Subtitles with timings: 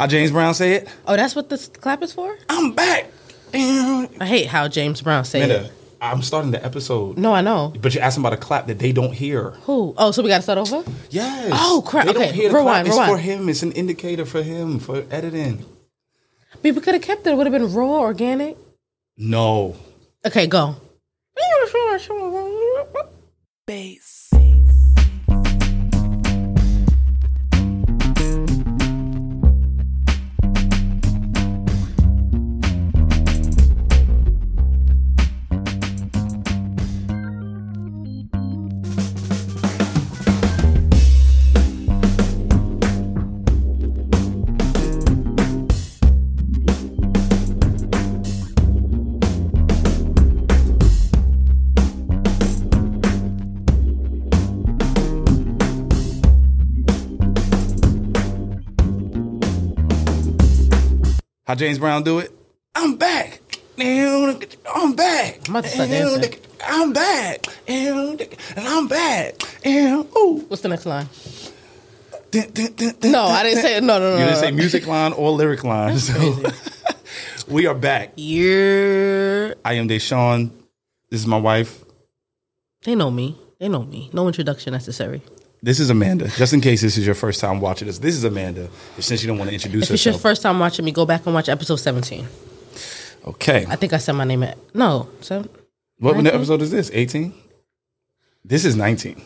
[0.00, 0.88] How James Brown say it?
[1.06, 2.34] Oh, that's what this clap is for?
[2.48, 3.10] I'm back.
[3.52, 4.08] Damn.
[4.18, 5.70] I hate how James Brown say it.
[6.00, 7.18] I'm starting the episode.
[7.18, 7.74] No, I know.
[7.82, 9.50] But you're asking about a clap that they don't hear.
[9.64, 9.92] Who?
[9.98, 10.90] Oh, so we got to start over?
[11.10, 11.50] Yes.
[11.52, 12.06] Oh, crap.
[12.06, 12.86] They don't Okay, hear the rewind, clap.
[12.86, 13.12] It's rewind.
[13.12, 13.48] for him.
[13.50, 15.66] It's an indicator for him for editing.
[16.62, 17.32] We could have kept it.
[17.32, 18.56] It would have been raw, organic.
[19.18, 19.76] No.
[20.24, 20.76] Okay, go.
[23.66, 24.19] Bass.
[61.60, 62.32] James Brown do it?
[62.74, 63.42] I'm back.
[63.78, 65.40] I'm back.
[65.46, 66.34] I'm about to start dancing.
[66.66, 67.44] I'm back.
[67.68, 69.34] And I'm back.
[69.62, 70.42] And ooh.
[70.48, 71.06] What's the next line?
[72.32, 74.18] No, No, I didn't say no, no, no.
[74.18, 75.98] You didn't say music line or lyric line.
[75.98, 76.42] So
[77.48, 78.12] we are back.
[78.16, 79.52] Yeah.
[79.62, 80.52] I am Deshaun.
[81.10, 81.84] This is my wife.
[82.84, 83.38] They know me.
[83.58, 84.08] They know me.
[84.14, 85.20] No introduction necessary.
[85.62, 86.28] This is Amanda.
[86.28, 88.68] Just in case this is your first time watching this, this is Amanda.
[88.98, 89.90] Since you don't want to introduce yourself.
[89.90, 92.26] If it's your first time watching me, go back and watch episode 17.
[93.26, 93.66] okay.
[93.68, 95.08] I think I said my name at no.
[95.20, 95.50] Seven,
[95.98, 96.32] What 19?
[96.34, 96.90] episode is this?
[96.94, 97.34] 18?
[98.42, 99.20] This is 19.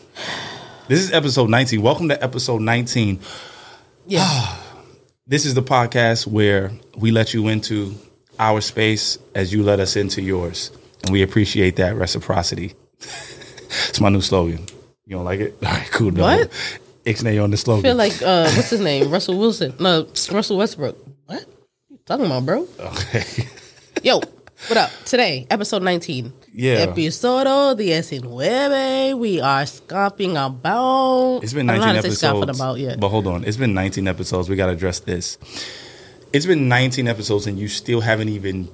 [0.89, 1.81] This is episode 19.
[1.81, 3.19] Welcome to episode 19.
[4.05, 4.19] yeah.
[4.21, 4.61] Ah,
[5.25, 7.95] this is the podcast where we let you into
[8.37, 10.69] our space as you let us into yours.
[11.03, 12.73] And we appreciate that reciprocity.
[12.99, 14.65] it's my new slogan.
[15.05, 15.55] You don't like it?
[15.65, 16.11] All right, cool.
[16.11, 16.23] No.
[16.23, 16.51] What?
[17.05, 17.85] Ixnay on the slogan.
[17.85, 19.11] I feel like uh, what's his name?
[19.11, 19.75] Russell Wilson.
[19.79, 20.97] No, Russell Westbrook.
[21.27, 21.45] What?
[21.89, 22.67] You talking about, bro?
[22.79, 23.47] okay.
[24.01, 24.17] Yo,
[24.67, 24.89] what up?
[25.05, 26.33] Today, episode 19.
[26.53, 26.87] Yeah.
[26.87, 29.19] Episodio 19.
[29.19, 31.41] We are scomping about.
[31.43, 32.57] It's been I don't 19 know how to say episodes.
[32.59, 32.99] about yet.
[32.99, 33.43] But hold on.
[33.43, 34.49] It's been 19 episodes.
[34.49, 35.37] We got to address this.
[36.33, 38.69] It's been 19 episodes and you still haven't even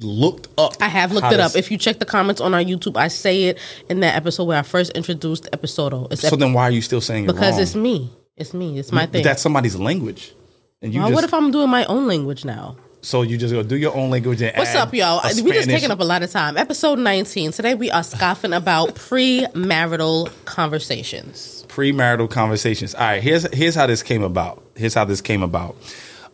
[0.00, 0.74] looked up.
[0.80, 1.56] I have looked it up.
[1.56, 4.58] If you check the comments on our YouTube, I say it in that episode where
[4.58, 6.10] I first introduced Episodio.
[6.12, 7.60] It's So then why are you still saying it because wrong?
[7.62, 8.10] it's me.
[8.36, 8.78] It's me.
[8.78, 9.24] It's my thing.
[9.24, 10.32] That's somebody's language.
[10.80, 12.76] And you Well, just, what if I'm doing my own language now?
[13.00, 15.20] so you just go do your own language and What's up, y'all?
[15.22, 16.56] We just Spanish- taking up a lot of time.
[16.56, 17.52] Episode 19.
[17.52, 21.64] Today we are scoffing about premarital conversations.
[21.68, 22.94] premarital conversations.
[22.94, 24.62] All right, here's here's how this came about.
[24.76, 25.76] Here's how this came about.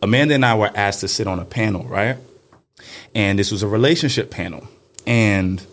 [0.01, 2.17] Amanda and I were asked to sit on a panel, right?
[3.13, 4.67] And this was a relationship panel.
[5.07, 5.65] And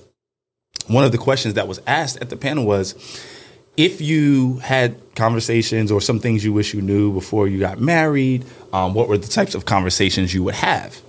[0.88, 2.94] one of the questions that was asked at the panel was
[3.76, 8.44] if you had conversations or some things you wish you knew before you got married,
[8.72, 11.00] um, what were the types of conversations you would have?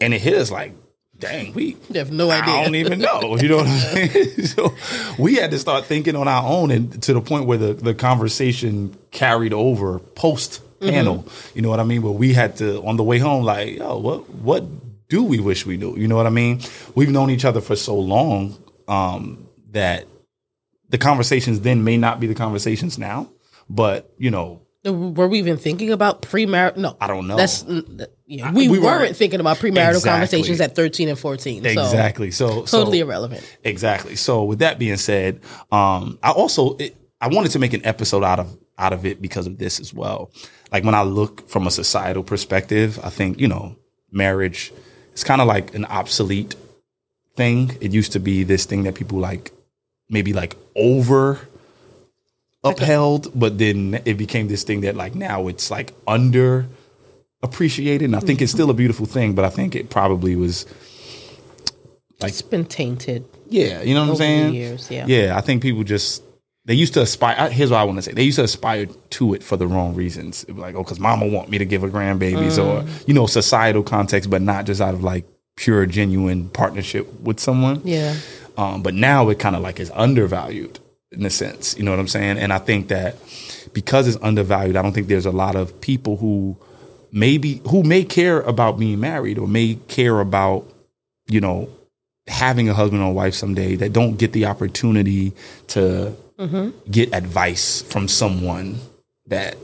[0.00, 0.72] And it hit us like,
[1.18, 2.54] dang, we You have no idea.
[2.54, 3.36] I don't even know.
[3.36, 3.78] You know what I'm
[4.08, 4.46] saying?
[4.46, 4.74] so
[5.18, 7.94] we had to start thinking on our own and to the point where the, the
[7.94, 11.18] conversation carried over post panel.
[11.18, 11.56] Mm-hmm.
[11.56, 12.02] You know what I mean?
[12.02, 14.64] Where we had to on the way home, like, yo, what what
[15.12, 15.94] do we wish we knew?
[15.94, 16.62] You know what I mean?
[16.94, 18.56] We've known each other for so long
[18.88, 20.06] um, that
[20.88, 23.30] the conversations then may not be the conversations now.
[23.68, 26.78] But, you know, Were we even thinking about premarital?
[26.78, 27.36] No, I don't know.
[27.36, 29.16] That's mm, yeah, we, we weren't, weren't.
[29.16, 30.10] thinking about premarital Exactly.
[30.10, 31.62] conversations at 13 and 14.
[31.62, 32.30] So exactly.
[32.30, 33.58] So totally so, irrelevant.
[33.64, 34.16] Exactly.
[34.16, 35.40] So with that being said,
[35.70, 39.20] um, I also it, I wanted to make an episode out of out of it
[39.20, 40.32] because of this as well.
[40.72, 43.76] Like when I look from a societal perspective, I think you know
[44.10, 44.72] marriage
[45.14, 46.54] is kind of like an obsolete
[47.36, 47.76] thing.
[47.80, 49.52] It used to be this thing that people like
[50.08, 51.40] maybe like over
[52.64, 56.66] upheld, but then it became this thing that like now it's like under
[57.42, 58.04] appreciated.
[58.04, 58.56] And I think it's mm-hmm.
[58.56, 60.66] still a beautiful thing, but I think it probably was
[62.20, 63.24] like it's been tainted.
[63.48, 64.54] yeah, you know what I'm saying?
[64.54, 65.06] years, yeah.
[65.06, 66.22] Yeah, I think people just
[66.64, 67.50] they used to aspire.
[67.50, 69.94] Here's what I want to say: they used to aspire to it for the wrong
[69.94, 70.48] reasons.
[70.48, 72.64] Like, oh, because Mama want me to give her grandbabies, Mm.
[72.64, 75.24] or you know, societal context, but not just out of like
[75.56, 77.80] pure, genuine partnership with someone.
[77.84, 78.14] Yeah.
[78.56, 80.78] Um, but now it kind of like is undervalued
[81.10, 81.76] in a sense.
[81.76, 82.38] You know what I'm saying?
[82.38, 83.16] And I think that
[83.72, 86.56] because it's undervalued, I don't think there's a lot of people who
[87.10, 90.64] maybe who may care about being married or may care about,
[91.28, 91.68] you know,
[92.28, 95.32] having a husband or wife someday that don't get the opportunity
[95.68, 96.14] to
[96.90, 98.78] get advice from someone
[99.26, 99.56] that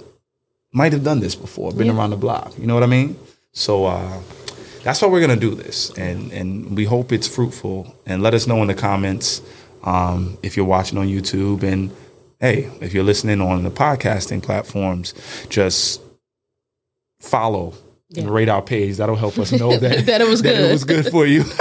[0.72, 2.52] might have done this before, been around the block.
[2.58, 3.16] You know what I mean?
[3.52, 4.20] So uh,
[4.84, 7.94] that's why we're gonna do this, and and we hope it's fruitful.
[8.06, 9.42] And let us know in the comments
[9.82, 11.90] um, if you're watching on YouTube, and
[12.40, 15.14] hey, if you're listening on the podcasting platforms,
[15.48, 16.00] just
[17.20, 17.74] follow
[18.16, 18.96] and rate our page.
[18.98, 20.68] That'll help us know that That it was that good.
[20.68, 21.44] it was good for you.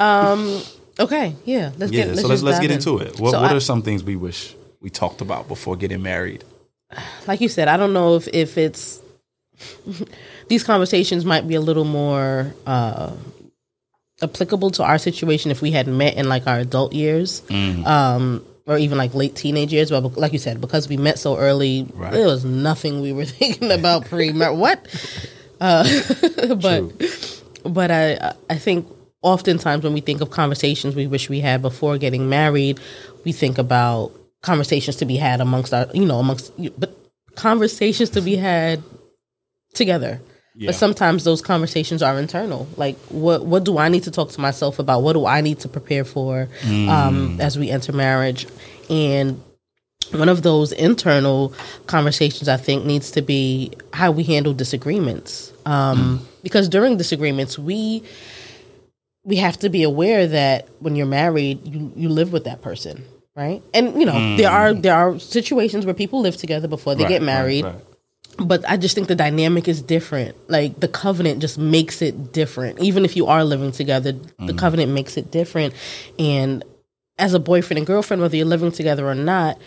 [1.00, 1.72] Okay, yeah.
[1.78, 2.04] Let's yeah.
[2.04, 2.76] get let's so let's let's get in.
[2.76, 3.18] into it.
[3.18, 6.44] What So what I- are some things we wish we talked about before getting married?
[7.26, 9.00] like you said, I don't know if if it's
[10.48, 13.12] these conversations might be a little more uh
[14.22, 17.40] applicable to our situation if we had met in like our adult years.
[17.48, 17.86] Mm.
[17.86, 21.36] Um or even like late teenage years, but like you said, because we met so
[21.38, 22.12] early, Right.
[22.12, 24.86] there was nothing we were thinking about pre what.
[25.60, 25.84] Uh,
[26.56, 26.82] but
[27.64, 28.86] but I I think
[29.22, 32.80] oftentimes when we think of conversations we wish we had before getting married,
[33.24, 34.12] we think about
[34.42, 36.96] conversations to be had amongst our you know amongst but
[37.34, 38.82] conversations to be had
[39.74, 40.20] together.
[40.56, 40.68] Yeah.
[40.68, 42.66] But sometimes those conversations are internal.
[42.76, 45.02] Like what what do I need to talk to myself about?
[45.02, 48.46] What do I need to prepare for um, as we enter marriage?
[48.88, 49.40] And
[50.12, 51.54] one of those internal
[51.86, 55.52] conversations I think needs to be how we handle disagreements.
[55.66, 58.02] Um, Because during disagreements, we
[59.24, 63.04] we have to be aware that when you're married, you, you live with that person,
[63.36, 63.62] right?
[63.74, 67.10] And you know there are there are situations where people live together before they Right,
[67.10, 67.74] get married right.
[68.38, 70.36] but I just think the dynamic is different.
[70.48, 72.80] Like the covenant just makes it different.
[72.80, 75.74] Even if you are living together, the covenant makes it different.
[76.18, 76.64] And
[77.18, 79.58] as a boyfriend and girlfriend, whether you're living together or not,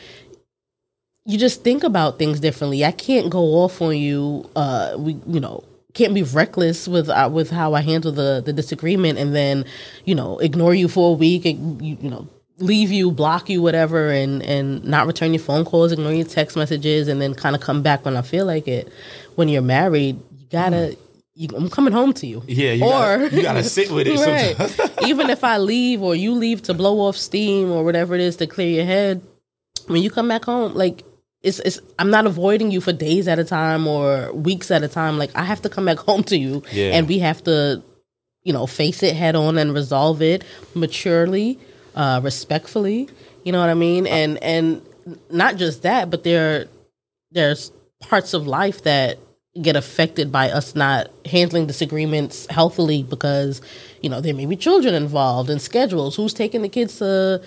[1.25, 2.83] you just think about things differently.
[2.83, 4.49] I can't go off on you.
[4.55, 5.63] Uh, we, you know,
[5.93, 9.65] can't be reckless with uh, with how I handle the the disagreement, and then,
[10.05, 13.61] you know, ignore you for a week, and you, you know, leave you, block you,
[13.61, 17.55] whatever, and and not return your phone calls, ignore your text messages, and then kind
[17.55, 18.91] of come back when I feel like it.
[19.35, 20.97] When you're married, you gotta.
[21.35, 22.43] You, I'm coming home to you.
[22.45, 24.19] Yeah, you or gotta, you gotta sit with it.
[24.19, 24.55] right.
[24.55, 25.07] Sometimes.
[25.09, 28.35] Even if I leave or you leave to blow off steam or whatever it is
[28.35, 29.23] to clear your head,
[29.87, 31.03] when you come back home, like
[31.43, 34.87] it's it's I'm not avoiding you for days at a time or weeks at a
[34.87, 35.17] time.
[35.17, 36.91] Like I have to come back home to you, Yeah.
[36.95, 37.83] and we have to,
[38.43, 40.43] you know, face it head on and resolve it
[40.73, 41.59] maturely,
[41.95, 43.09] uh, respectfully.
[43.43, 44.07] You know what I mean?
[44.07, 44.81] And and
[45.29, 46.67] not just that, but there
[47.31, 49.17] there's parts of life that
[49.61, 53.61] get affected by us not handling disagreements healthily because
[54.01, 57.39] you know there may be children involved and schedules who's taking the kids to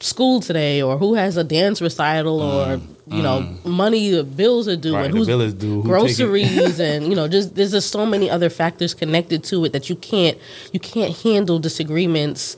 [0.00, 4.76] school today or who has a dance recital or you know money the bills are
[4.76, 7.90] due Mm, Right, and who's bill due, who groceries and you know just there's just
[7.90, 10.38] so many other factors connected to it that you can't
[10.72, 12.56] you can't handle disagreements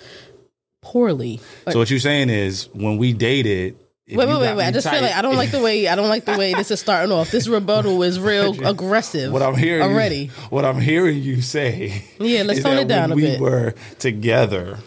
[0.83, 1.41] poorly
[1.71, 3.77] So what you're saying is when we dated.
[4.07, 4.67] if Wait, wait, wait, wait!
[4.67, 6.71] I just feel like I don't like the way I don't like the way this
[6.71, 7.31] is starting off.
[7.31, 9.33] This rebuttal is real aggressive.
[9.33, 10.27] What I'm hearing you- already.
[10.51, 12.05] what I'm hearing you say.
[12.19, 13.41] Yeah, let's tone it down a we bit.
[13.41, 14.79] We were together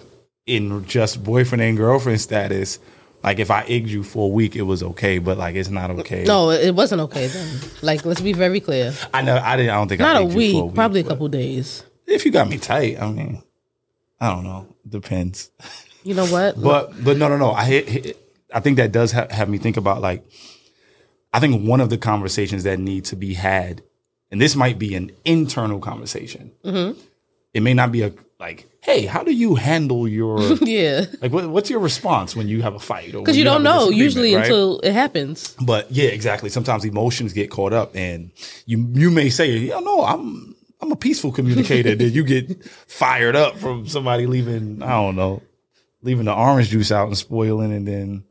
[0.46, 2.80] in just boyfriend and girlfriend status.
[3.24, 5.90] Like if I egged you for a week, it was okay, but like it's not
[5.92, 6.26] okay.
[6.26, 7.60] No, it wasn't okay then.
[7.82, 8.94] Like, let's be very clear.
[9.14, 9.70] I know I didn't.
[9.70, 11.86] I don't think I Not a egged you week, a week, probably a couple days.
[12.06, 13.42] If you got me tight, I mean,
[14.20, 14.68] I don't know.
[14.88, 15.52] Depends.
[16.04, 16.62] You know what?
[16.62, 17.52] But but no no no.
[17.52, 18.14] I
[18.54, 20.26] I think that does ha- have me think about like.
[21.34, 23.82] I think one of the conversations that need to be had,
[24.30, 26.52] and this might be an internal conversation.
[26.64, 27.00] Mm-hmm.
[27.54, 28.12] It may not be a
[28.44, 31.32] like, hey, how do you handle your yeah, like?
[31.32, 33.14] What, what's your response when you have a fight?
[33.14, 34.44] because you don't know usually right?
[34.44, 35.56] until it happens.
[35.66, 36.50] But yeah, exactly.
[36.50, 38.32] Sometimes emotions get caught up, and
[38.66, 43.38] you you may say, "Yeah, no, I'm I'm a peaceful communicator." then you get fired
[43.38, 44.84] up from somebody leaving.
[44.84, 45.42] I don't know,
[46.02, 48.24] leaving the orange juice out and spoiling, and then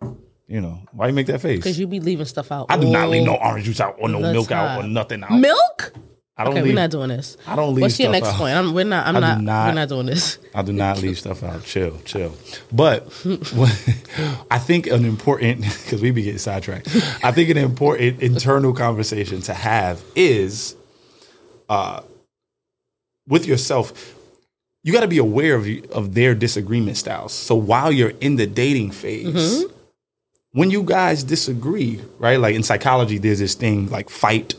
[0.46, 1.56] you know why you make that face?
[1.56, 2.66] Because you be leaving stuff out.
[2.68, 3.32] I do not leave oh.
[3.32, 5.32] no orange juice out or no milk out or nothing out.
[5.32, 5.94] milk.
[6.36, 6.74] I don't Okay, leave.
[6.74, 7.36] we're not doing this.
[7.46, 8.38] I don't leave What's your stuff next out.
[8.38, 8.54] point?
[8.56, 9.06] I'm, we're not.
[9.06, 10.38] I'm not, not- We're not doing this.
[10.54, 11.62] I do not leave stuff out.
[11.64, 12.34] Chill, chill.
[12.72, 13.06] But
[14.50, 16.88] I think an important because we be getting sidetracked.
[17.22, 20.74] I think an important internal conversation to have is,
[21.68, 22.00] uh,
[23.28, 24.14] with yourself.
[24.84, 27.32] You got to be aware of of their disagreement styles.
[27.32, 29.64] So while you're in the dating phase,
[30.52, 32.40] when you guys disagree, right?
[32.40, 34.54] Like in psychology, there's this thing like fight,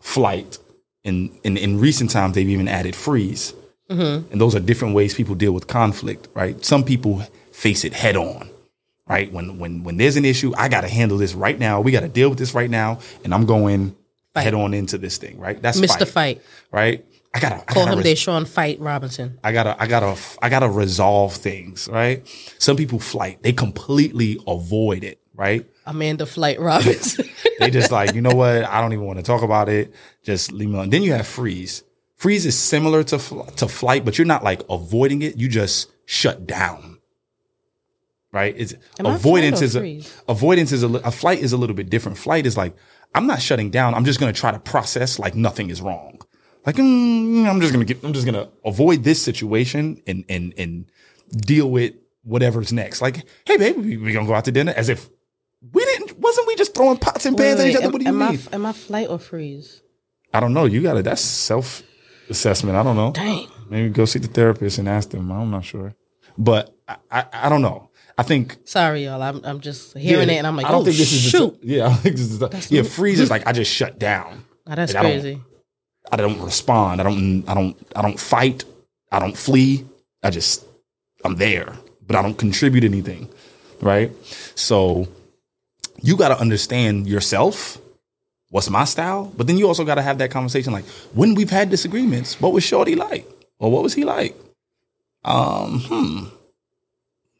[0.00, 0.58] flight,
[1.04, 3.54] and in, in recent times they've even added freeze.
[3.90, 4.32] Mm-hmm.
[4.32, 6.64] And those are different ways people deal with conflict, right?
[6.64, 8.48] Some people face it head on,
[9.06, 9.30] right?
[9.32, 11.80] When when when there's an issue, I got to handle this right now.
[11.80, 13.94] We got to deal with this right now, and I'm going
[14.34, 15.60] head on into this thing, right?
[15.60, 16.06] That's Mr.
[16.08, 16.40] Fight.
[16.70, 17.04] right?
[17.34, 19.38] I gotta I Call gotta him res- Deshaun Fight Robinson.
[19.42, 22.26] I gotta, I gotta, I gotta resolve things, right?
[22.58, 25.66] Some people flight, they completely avoid it, right?
[25.86, 27.28] Amanda Flight Robinson.
[27.58, 28.64] They just like, you know what?
[28.64, 29.94] I don't even want to talk about it.
[30.24, 30.90] Just leave me alone.
[30.90, 31.84] Then you have freeze.
[32.16, 35.36] Freeze is similar to fl- to flight, but you're not like avoiding it.
[35.36, 36.98] You just shut down,
[38.32, 38.52] right?
[38.56, 42.18] It's Am avoidance is a, avoidance is a, a flight is a little bit different.
[42.18, 42.74] Flight is like
[43.14, 43.94] I'm not shutting down.
[43.94, 46.20] I'm just going to try to process like nothing is wrong.
[46.66, 48.02] Like mm, I'm just going to get.
[48.04, 50.86] I'm just going to avoid this situation and and and
[51.30, 53.02] deal with whatever's next.
[53.02, 55.08] Like, hey, baby, we, we gonna go out to dinner as if
[55.72, 56.18] we didn't.
[56.18, 57.86] Wasn't we just throwing pots and pans at each other?
[57.86, 58.40] am, what do you am mean?
[58.52, 59.82] I, am I flight or freeze?
[60.34, 60.64] I don't know.
[60.64, 61.82] You got to That's self
[62.28, 62.76] assessment.
[62.76, 63.12] I don't know.
[63.12, 63.48] Dang.
[63.68, 65.30] Maybe go see the therapist and ask them.
[65.30, 65.94] I'm not sure,
[66.36, 67.90] but I, I, I don't know.
[68.18, 69.22] I think Sorry, y'all.
[69.22, 71.20] I'm, I'm just hearing yeah, it and I'm like, I don't oh, think this is
[71.30, 71.60] shoot.
[71.60, 71.86] the yeah.
[71.86, 72.82] I don't think this is the, yeah.
[72.82, 74.44] Freeze is like I just shut down.
[74.66, 75.40] Oh, that's Like, I don't- crazy.
[76.10, 77.00] I don't respond.
[77.00, 77.48] I don't.
[77.48, 77.76] I don't.
[77.94, 78.64] I don't fight.
[79.10, 79.86] I don't flee.
[80.22, 80.64] I just
[81.24, 81.74] I'm there,
[82.06, 83.28] but I don't contribute anything.
[83.80, 84.10] Right.
[84.56, 85.08] So
[86.02, 87.78] you got to understand yourself.
[88.50, 89.32] What's my style?
[89.36, 90.72] But then you also got to have that conversation.
[90.72, 93.26] Like when we've had disagreements, what was Shorty like,
[93.58, 94.36] or what was he like?
[95.24, 95.80] Um.
[95.86, 96.24] Hmm.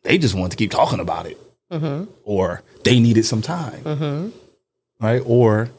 [0.04, 1.38] They just wanted to keep talking about it,
[1.70, 2.10] Mm-hmm.
[2.24, 4.28] or they needed some time Mm-hmm.
[5.04, 5.22] right?
[5.24, 5.70] Or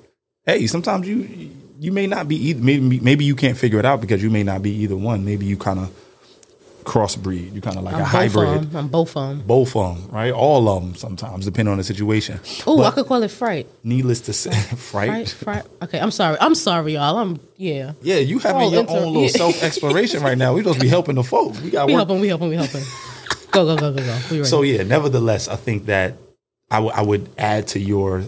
[0.46, 2.62] hey, sometimes you you may not be either.
[2.64, 5.24] Maybe maybe you can't figure it out because you may not be either one.
[5.26, 5.92] Maybe you kind of
[6.84, 7.54] crossbreed.
[7.54, 8.72] You kind of like I'm a hybrid.
[8.72, 8.76] them.
[8.78, 9.42] I'm both of them.
[9.48, 10.32] Both of them, right?
[10.32, 12.40] All of them sometimes, depending on the situation.
[12.68, 13.68] Oh, I could call it fright.
[13.84, 15.10] needless to say, fright.
[15.10, 15.66] Fright, fright.
[15.84, 16.38] Okay, I'm sorry.
[16.40, 17.18] I'm sorry, y'all.
[17.18, 17.94] I'm yeah.
[18.02, 20.54] Yeah, you having your inter- own little self exploration right now.
[20.54, 21.60] We supposed to be helping the folks.
[21.62, 22.20] We got We work helping.
[22.22, 22.50] We helping.
[22.50, 22.84] We helping.
[23.52, 24.44] Go go go go go.
[24.44, 26.16] So yeah, nevertheless, I think that
[26.72, 28.24] I would- I would add to your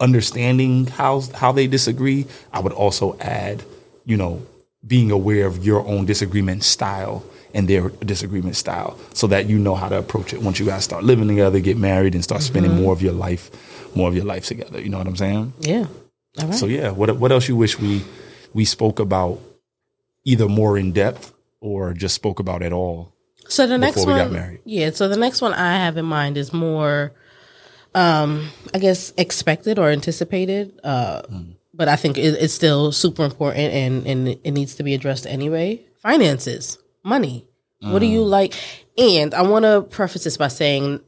[0.00, 2.26] understanding how how they disagree.
[2.52, 3.62] I would also add,
[4.04, 4.42] you know,
[4.86, 7.24] being aware of your own disagreement style
[7.54, 10.82] and their disagreement style, so that you know how to approach it once you guys
[10.84, 12.82] start living together, get married, and start spending Mm-hmm.
[12.82, 13.50] more of your life,
[13.94, 14.80] more of your life together.
[14.80, 15.52] You know what I'm saying?
[15.60, 15.86] yeah.
[16.40, 16.54] All right.
[16.54, 18.02] So yeah, what what else you wish we
[18.52, 19.38] we spoke about,
[20.24, 23.12] either more in depth or just spoke about at all?
[23.48, 24.60] So the next before we one, got married.
[24.64, 24.90] yeah.
[24.90, 27.12] So the next one I have in mind is more,
[27.94, 30.80] um, I guess expected or anticipated.
[30.82, 31.50] Uh, Hmm.
[31.76, 35.26] But I think it, it's still super important and and it needs to be addressed
[35.26, 35.80] anyway.
[36.00, 37.46] Finances, money.
[37.80, 38.30] What do you Hmm.
[38.30, 38.54] like?
[38.96, 41.00] And I want to preface this by saying,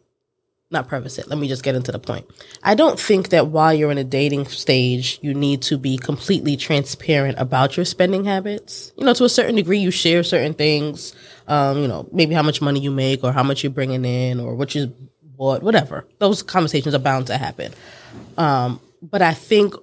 [0.70, 1.28] not preface it.
[1.28, 2.26] Let me just get into the point.
[2.62, 6.56] I don't think that while you're in a dating stage, you need to be completely
[6.56, 8.92] transparent about your spending habits.
[8.98, 11.14] You know, to a certain degree, you share certain things.
[11.48, 14.40] Um, you know, maybe how much money you make, or how much you're bringing in,
[14.40, 14.92] or what you
[15.22, 16.06] bought, whatever.
[16.18, 17.72] Those conversations are bound to happen.
[18.36, 19.74] Um, but I think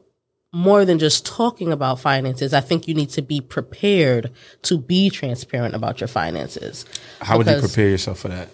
[0.56, 4.32] more than just talking about finances, I think you need to be prepared
[4.62, 6.86] to be transparent about your finances.
[7.20, 8.50] How would you prepare yourself for that?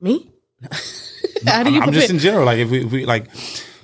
[0.00, 0.30] Me?
[1.46, 1.92] how do you I'm prepare?
[1.92, 3.28] just in general, like if we, if we like,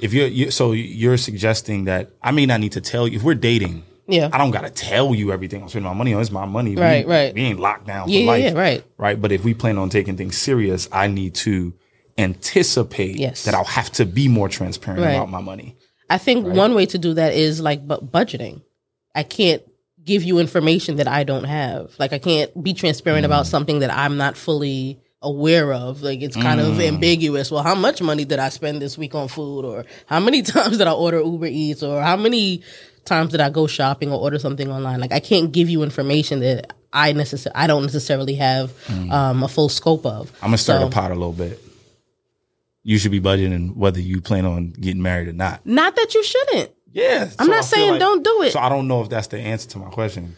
[0.00, 3.22] if you're, you, so you're suggesting that I may not need to tell you if
[3.22, 3.84] we're dating.
[4.08, 4.28] Yeah.
[4.32, 6.20] I don't gotta tell you everything I'm spending my money on.
[6.20, 6.74] It's my money.
[6.76, 7.34] Right, we, right.
[7.34, 8.44] We ain't locked down for Yeah, yeah, life.
[8.44, 8.84] yeah, right.
[8.98, 9.20] Right.
[9.20, 11.72] But if we plan on taking things serious, I need to
[12.18, 13.44] anticipate Yes.
[13.44, 15.12] that I'll have to be more transparent Right.
[15.12, 15.76] about my money.
[16.14, 18.62] I think one way to do that is like bu- budgeting.
[19.16, 19.64] I can't
[20.04, 21.92] give you information that I don't have.
[21.98, 23.48] Like I can't be transparent about mm.
[23.48, 26.02] something that I'm not fully aware of.
[26.02, 26.86] Like it's kind of mm.
[26.86, 27.50] ambiguous.
[27.50, 30.78] Well, how much money did I spend this week on food or how many times
[30.78, 32.62] did I order Uber Eats or how many
[33.04, 35.00] times did I go shopping or order something online?
[35.00, 39.10] Like I can't give you information that I necessarily I don't necessarily have mm.
[39.10, 40.30] um, a full scope of.
[40.42, 41.60] I'm gonna stir So- the pot a little bit.
[42.84, 45.64] You should be budgeting whether you plan on getting married or not.
[45.66, 46.70] Not that you shouldn't.
[46.92, 47.30] Yeah.
[47.38, 48.52] I'm so not saying don't do it.
[48.52, 50.36] So I don't know if that's the answer to my question.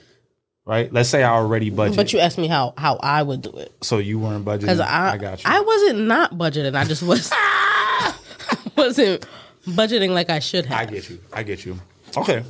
[0.64, 0.92] Right?
[0.92, 1.96] Let's say I already budgeted.
[1.96, 3.72] But you asked me how how I would do it.
[3.82, 4.60] so you weren't budgeting.
[4.60, 5.50] Because I, I got you.
[5.50, 6.74] I wasn't not budgeting.
[6.74, 7.30] I just was
[8.76, 9.26] wasn't
[9.66, 10.88] budgeting like I should have.
[10.88, 11.20] I get you.
[11.32, 11.78] I get you.
[12.16, 12.42] Okay.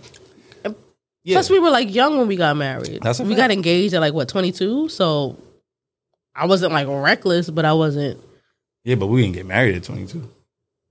[1.24, 1.34] Yeah.
[1.34, 3.00] Plus, we were like young when we got married.
[3.02, 4.88] That's we got engaged at like what twenty two.
[4.88, 5.36] So
[6.34, 8.20] I wasn't like reckless, but I wasn't.
[8.86, 10.30] Yeah, but we didn't get married at 22.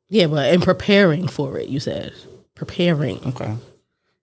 [0.10, 2.12] Yeah, but in preparing for it, you said
[2.54, 3.24] preparing.
[3.26, 3.56] Okay.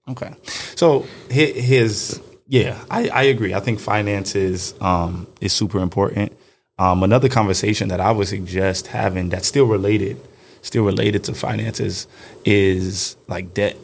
[0.09, 0.35] Okay.
[0.77, 3.55] So his yeah, I, I agree.
[3.55, 6.37] I think finances um, is super important.
[6.79, 10.21] Um, another conversation that I would suggest having that's still related,
[10.61, 12.07] still related to finances
[12.45, 13.79] is like debt.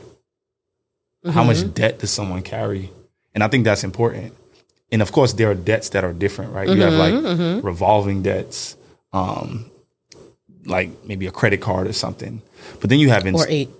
[1.32, 2.90] How much debt does someone carry?
[3.34, 4.34] And I think that's important.
[4.92, 6.68] And of course, there are debts that are different, right?
[6.68, 8.76] You have like revolving debts,
[9.14, 9.70] um,
[10.68, 12.42] like maybe a credit card or something.
[12.80, 13.70] But then you have ins- Or eight.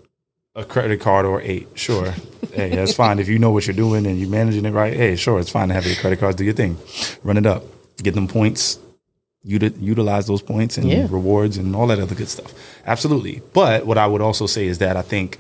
[0.55, 2.13] a credit card or eight, sure.
[2.53, 3.19] hey, that's fine.
[3.19, 5.69] If you know what you're doing and you're managing it right, hey, sure, it's fine
[5.69, 6.77] to have your credit cards do your thing.
[7.23, 7.63] Run it up.
[8.03, 8.79] Get them points.
[9.45, 11.07] Uti- utilize those points and Yeah.
[11.11, 12.53] rewards and all that other good stuff.
[12.87, 13.41] Absolutely.
[13.53, 15.39] But what I would also say is that I think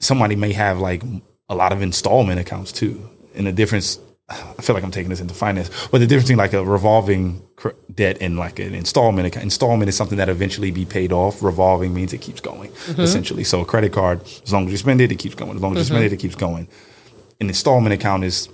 [0.00, 1.02] somebody may have like
[1.48, 3.08] a lot of installment accounts too.
[3.34, 6.38] And the difference I feel like I'm taking this into finance, but the difference between
[6.38, 9.44] like a revolving cr- debt and like an installment account.
[9.44, 11.44] Installment is something that eventually be paid off.
[11.44, 13.44] Revolving means it keeps going essentially.
[13.44, 15.54] So a credit card, as long as you spend it, it keeps going.
[15.54, 16.66] As long as you spend it, it keeps going.
[17.40, 18.48] An installment account is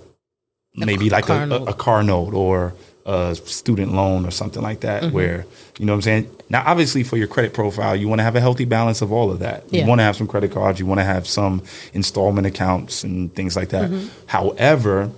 [0.75, 2.75] maybe like car a, a, a car note or
[3.07, 5.13] a student loan or something like that, Mm-hmm.
[5.15, 5.45] where
[5.79, 6.29] you know what I'm saying.
[6.49, 9.31] Now, obviously, for your credit profile, you want to have a healthy balance of all
[9.31, 9.63] of that.
[9.71, 9.81] Yeah.
[9.81, 11.63] You want to have some credit cards, you want to have some
[11.93, 13.89] installment accounts and things like that.
[13.89, 14.07] Mm-hmm.
[14.27, 15.09] However,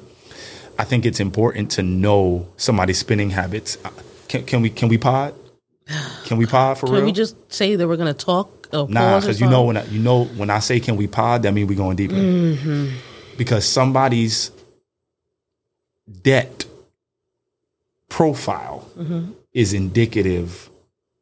[0.78, 3.78] I think it's important to know somebody's spending habits.
[3.86, 3.90] Uh,
[4.28, 5.34] Can, can we can we pod?
[6.26, 7.02] Can we pod for Can real?
[7.02, 8.52] Can we just say that we're gonna talk?
[8.74, 11.54] Nah, because you know when I, you know when I say can we pod, that
[11.54, 12.16] means we're going deeper.
[12.16, 12.90] Mm-hmm.
[13.38, 14.52] Because somebody's
[16.24, 16.66] debt
[18.10, 19.32] profile Mm-hmm.
[19.54, 20.70] is indicative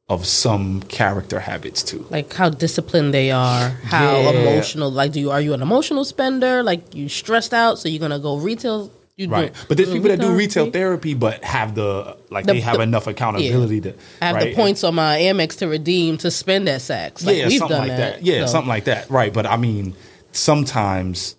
[0.09, 2.05] of some character habits too.
[2.09, 4.29] like how disciplined they are, how Yeah.
[4.31, 4.91] emotional.
[4.91, 6.61] Like, do you are you an emotional spender?
[6.63, 8.91] Like, you stressed out, so you're gonna go retail.
[9.15, 12.53] You do- Right, but there's people that do retail therapy, but have the like The-
[12.53, 13.93] they have the- enough accountability to.
[14.21, 14.43] I have right?
[14.49, 17.23] the points on my Amex to redeem to spend at Saks.
[17.23, 18.13] Like, yeah, we've something done like that.
[18.15, 18.23] that.
[18.25, 19.09] Yeah, So, something like that.
[19.11, 19.93] Right, but I mean,
[20.31, 21.35] sometimes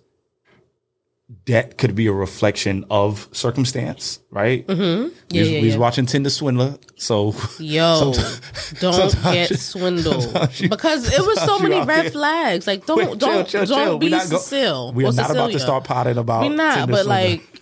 [1.45, 4.65] debt could be a reflection of circumstance, right?
[4.67, 5.09] Mm-hmm.
[5.31, 5.79] Yeah, we yeah, we was yeah.
[5.79, 8.13] watching Tinder Swindler, so Yo,
[8.79, 10.23] don't get swindled
[10.59, 12.67] you- because it was so many red there- flags.
[12.67, 13.97] Like, don't Wait, don't chill, chill, don't chill.
[13.99, 16.43] be We not go- We are not about to start potting about.
[16.49, 17.29] We're not, Tinder but Swindler.
[17.29, 17.54] like,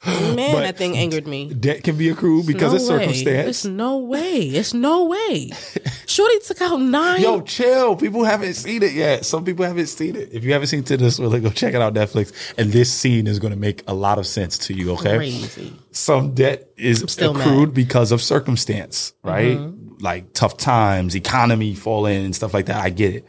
[0.06, 1.52] man, But that thing angered me.
[1.52, 3.06] debt can be accrued because no of way.
[3.06, 3.48] circumstance.
[3.48, 4.38] It's no way.
[4.42, 5.50] It's no way.
[6.06, 7.20] Shorty took out nine.
[7.20, 7.96] Yo, chill.
[7.96, 9.26] People haven't seen it yet.
[9.26, 10.28] Some people haven't seen it.
[10.32, 12.32] If you haven't seen Tinder Swindler, go check it out Netflix.
[12.56, 14.92] And this scene is going to make a lot of sense to you.
[14.92, 15.16] Okay.
[15.16, 15.72] crazy.
[15.90, 17.46] some debt is accrued mad.
[17.48, 17.70] Mm-hmm.
[17.72, 19.58] because of circumstance, right?
[20.00, 22.76] Like tough times, economy falling and stuff like that.
[22.82, 23.26] I get it.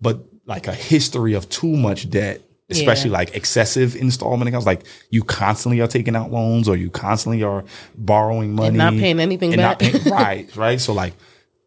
[0.00, 3.18] But like a history of too much debt, especially Yeah.
[3.18, 7.64] like excessive installment accounts, like you constantly are taking out loans or you constantly are
[7.96, 9.92] borrowing money not paying anything and not back.
[9.92, 10.80] paying- right, right.
[10.80, 11.14] So like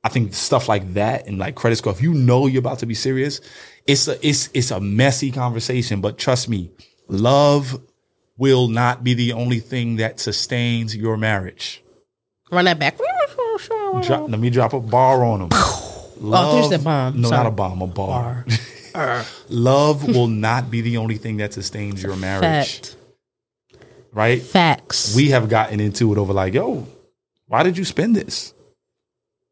[0.03, 2.85] I think stuff like that and like credit score, if you know you're about to
[2.85, 3.41] be serious,
[3.87, 6.01] it's a it's it's a messy conversation.
[6.01, 6.71] But trust me,
[7.07, 7.79] love
[8.37, 11.83] will not be the only thing that sustains your marriage.
[12.51, 12.97] Run that back.
[14.01, 16.29] Drop, let me drop a bar on oh, them.
[16.29, 17.21] Love, there's the bomb.
[17.21, 17.43] No, Sorry.
[17.43, 18.45] not a bomb, a bar.
[19.49, 22.41] Love will not be the only thing that sustains your marriage,
[22.79, 22.95] Fact.
[24.13, 24.41] right?
[24.41, 25.15] Facts.
[25.15, 26.87] We have gotten into it over like, yo,
[27.47, 28.53] why did you spend this?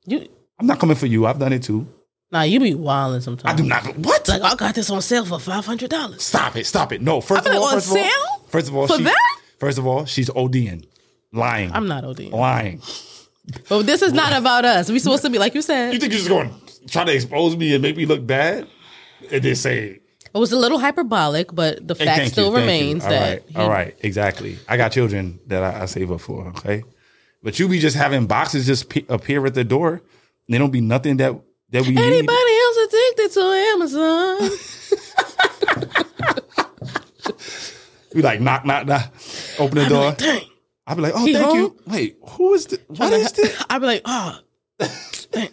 [0.05, 0.27] you
[0.59, 1.25] I'm not coming for you.
[1.25, 1.87] I've done it too.
[2.31, 3.53] nah, you be wilding sometimes.
[3.53, 3.85] I do not.
[3.97, 4.27] What?
[4.27, 6.21] Like I got this on sale for five hundred dollars.
[6.23, 6.65] Stop it!
[6.65, 7.01] Stop it!
[7.01, 7.21] No.
[7.21, 8.45] First I'm of all, on first of all, sale?
[8.47, 9.39] first of all, For she, that?
[9.59, 10.85] First of all, she's ODing,
[11.31, 11.71] lying.
[11.71, 12.19] I'm not OD.
[12.31, 12.81] lying.
[13.67, 14.89] But this is not about us.
[14.89, 15.93] We supposed to be like you said.
[15.93, 18.67] You think you're just going to try to expose me and make me look bad?
[19.31, 19.99] And then say,
[20.33, 23.43] It was a little hyperbolic, but the fact thank still you, remains All that right,
[23.49, 24.57] he- all right, exactly.
[24.67, 26.47] I got children that I, I save up for.
[26.49, 26.83] Okay,
[27.41, 30.01] but you be just having boxes just pe- appear at the door.
[30.49, 31.33] They don't be nothing that
[31.69, 31.99] that we need.
[31.99, 33.41] Anybody else addicted to
[33.73, 34.49] Amazon?
[38.13, 39.11] We like knock, knock, knock.
[39.57, 40.11] Open the door.
[40.11, 40.41] Dang.
[40.85, 41.57] I'd be like, oh, He thank home?
[41.57, 41.77] you.
[41.87, 42.79] Wait, who is this?
[42.87, 43.63] What is this?
[43.69, 44.37] I'd be like, oh,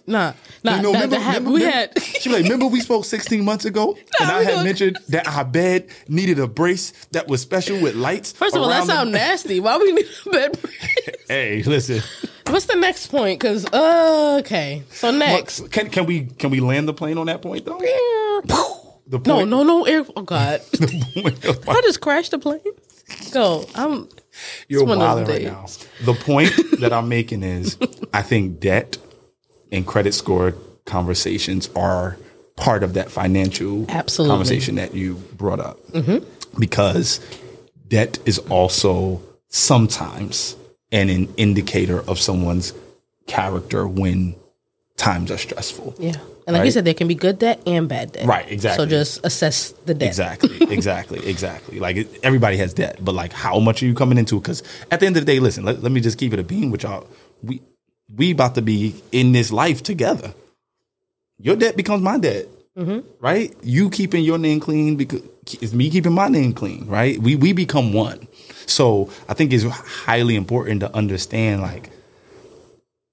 [0.07, 0.33] nah,
[0.65, 0.77] nah.
[0.77, 2.03] You know, that, remember, that remember- we remember- had.
[2.21, 3.97] She like, remember we spoke 16 months ago?
[4.21, 7.95] and I had gonna- mentioned that our bed needed a brace that was special with
[7.95, 8.33] lights.
[8.33, 9.61] First of all, that sounds nasty.
[9.61, 10.61] Why we need a bed?
[10.61, 11.17] Brace?
[11.29, 12.03] hey, listen.
[12.49, 13.39] What's the next point?
[13.41, 15.71] Because uh, okay, so next.
[15.71, 17.79] Can can we can we land the plane on that point though?
[19.07, 20.05] The point, No, no, no air.
[20.17, 22.61] Oh God, I just crashed the plane.
[23.33, 23.67] Go.
[23.75, 24.09] I'm.
[24.69, 25.67] You're wilding right now.
[26.03, 27.77] The point that I'm making is,
[28.15, 28.99] I think debt
[29.73, 30.55] and credit score
[30.85, 32.17] conversations are
[32.57, 34.33] part of that financial Absolutely.
[34.33, 35.79] conversation that you brought up,
[36.59, 37.21] because
[37.89, 40.57] debt is also sometimes
[40.93, 42.73] an, an indicator of someone's
[43.27, 44.35] character when
[44.97, 45.95] times are stressful.
[45.99, 48.27] Yeah, and like you said, there can be good debt and bad debt.
[48.27, 48.85] Right, exactly.
[48.85, 50.09] So just assess the debt.
[50.09, 51.81] Exactly, exactly, exactly.
[51.81, 54.41] Like everybody has debt, but like how much are you coming into?
[54.41, 56.43] Because at the end of the day, listen, let, let me just keep it a
[56.43, 57.07] beam with y'all.
[57.43, 57.63] We
[58.17, 60.35] we about to be in this life together.
[61.39, 62.47] Your debt becomes my debt,
[62.77, 63.01] mm-hmm.
[63.21, 63.55] right?
[63.63, 67.19] You keeping your name clean because it's me keeping my name clean, right?
[67.19, 68.27] We we become one.
[68.67, 71.91] So I think it's highly important to understand, like,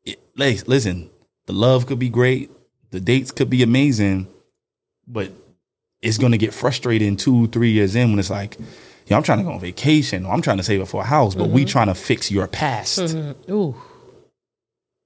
[0.05, 1.09] it, like, listen,
[1.47, 2.51] the love could be great,
[2.91, 4.27] the dates could be amazing,
[5.07, 5.31] but
[6.01, 8.57] it's going to get frustrating two, three years in when it's like,
[9.07, 11.05] yo, I'm trying to go on vacation or I'm trying to save up for a
[11.05, 11.69] house, but we mm-hmm.
[11.69, 13.51] trying to fix your past, mm-hmm.
[13.51, 13.75] Ooh,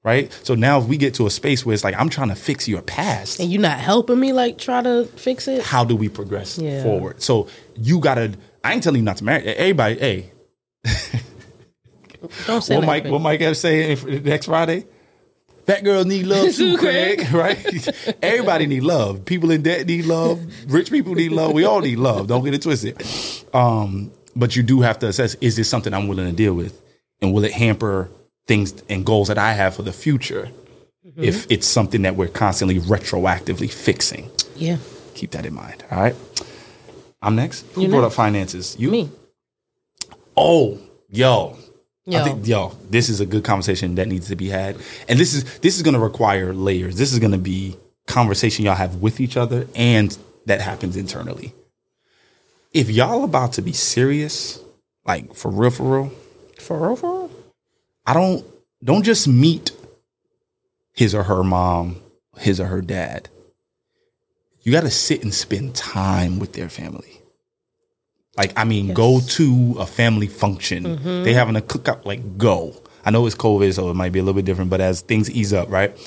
[0.03, 0.31] right?
[0.43, 2.67] So now if we get to a space where it's like, I'm trying to fix
[2.67, 5.63] your past, and you're not helping me like try to fix it.
[5.63, 6.83] how do we progress Yeah.
[6.83, 7.21] forward?
[7.21, 8.33] So you got to,
[8.63, 9.99] I ain't telling you not to marry everybody.
[9.99, 10.31] Hey,
[12.45, 14.85] Don't say what that, Mike what Mike have say next Friday?
[15.65, 17.27] Fat girls need love too, Craig.
[17.31, 17.87] Right?
[18.21, 19.25] Everybody need love.
[19.25, 20.39] People in debt need love.
[20.71, 21.53] Rich people need love.
[21.53, 22.27] We all need love.
[22.27, 23.01] Don't get it twisted.
[23.53, 26.79] Um, but you do have to assess: is this something I'm willing to deal with,
[27.21, 28.09] and will it hamper
[28.47, 30.49] things and goals that I have for the future?
[31.05, 31.23] Mm-hmm.
[31.23, 34.77] If it's something that we're constantly retroactively fixing, Yeah,
[35.15, 35.83] keep that in mind.
[35.91, 36.15] All right.
[37.21, 37.65] I'm next.
[37.73, 38.13] Who You brought next.
[38.13, 38.75] up finances?
[38.79, 38.91] You.
[38.91, 39.11] me.
[40.37, 41.57] Oh, yo.
[42.07, 42.23] I Yo.
[42.23, 44.75] think yo, this is a good conversation that needs to be had.
[45.07, 46.95] And this is this is gonna require layers.
[46.97, 47.77] This is gonna be
[48.07, 51.53] conversation y'all have with each other and that happens internally.
[52.73, 54.59] If y'all about to be serious,
[55.05, 56.11] like for real, for real,
[56.57, 57.20] For real, for real?
[58.05, 58.45] I don't
[58.83, 59.71] don't just meet
[60.93, 61.97] his or her mom,
[62.37, 63.29] his or her dad.
[64.61, 67.21] You got to sit and spend time with their family.
[68.37, 70.83] Like I mean, go to a family function.
[70.83, 71.23] Mm-hmm.
[71.23, 72.05] They having a cookout.
[72.05, 72.75] Like go.
[73.03, 74.69] I know it's COVID, so it might be a little bit different.
[74.69, 75.97] But as things ease up, right?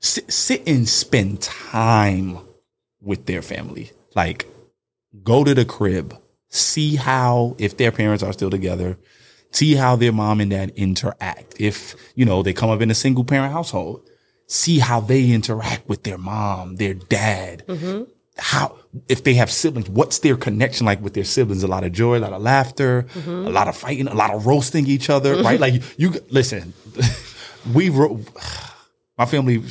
[0.00, 2.38] Sit, sit and spend time
[3.00, 3.92] with their family.
[4.14, 4.46] Like
[5.22, 6.16] go to the crib,
[6.48, 8.98] see how if their parents are still together,
[9.52, 11.54] see how their mom and dad interact.
[11.60, 14.08] If, you know, they come up in a single parent household,
[14.46, 17.64] see how they interact with their mom, their dad.
[17.66, 18.04] Mm-hmm.
[18.38, 18.76] How,
[19.08, 21.62] if they have siblings, what's their connection like with their siblings?
[21.62, 23.46] A lot of joy, a lot of laughter, mm-hmm.
[23.46, 25.44] a lot of fighting, a lot of roasting each other, mm-hmm.
[25.44, 25.60] right?
[25.60, 26.72] Like you, listen,
[27.74, 28.20] we, ro-
[29.18, 29.62] my family,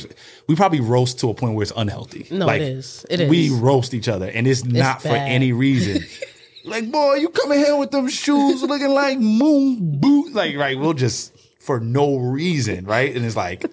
[0.47, 2.27] we probably roast to a point where it's unhealthy.
[2.29, 3.05] No, like, it is.
[3.09, 6.03] It We roast each other and it's, not for any reason.
[6.65, 10.33] like, boy, you coming here with them shoes looking like moon boot.
[10.33, 13.15] Like, right, we'll just for no reason, right?
[13.15, 13.65] And it's like,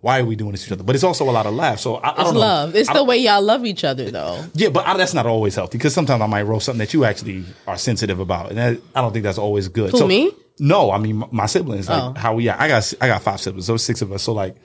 [0.00, 0.82] why are we doing this to each other?
[0.84, 1.82] But it's also a lot of laughs.
[1.82, 2.40] So I, I It's don't know.
[2.40, 2.76] love.
[2.76, 4.44] It's I the way y'all love each other, though.
[4.54, 7.04] yeah, but I, that's not always healthy because sometimes I might roast something that you
[7.04, 9.92] actually are sensitive about, and that, I don't think that's always good.
[9.92, 10.30] Who, so, me?
[10.58, 11.88] No, I mean my, my siblings.
[11.88, 12.12] Like Oh.
[12.18, 14.22] how we, I got I got five siblings, so six of us.
[14.22, 14.56] So like,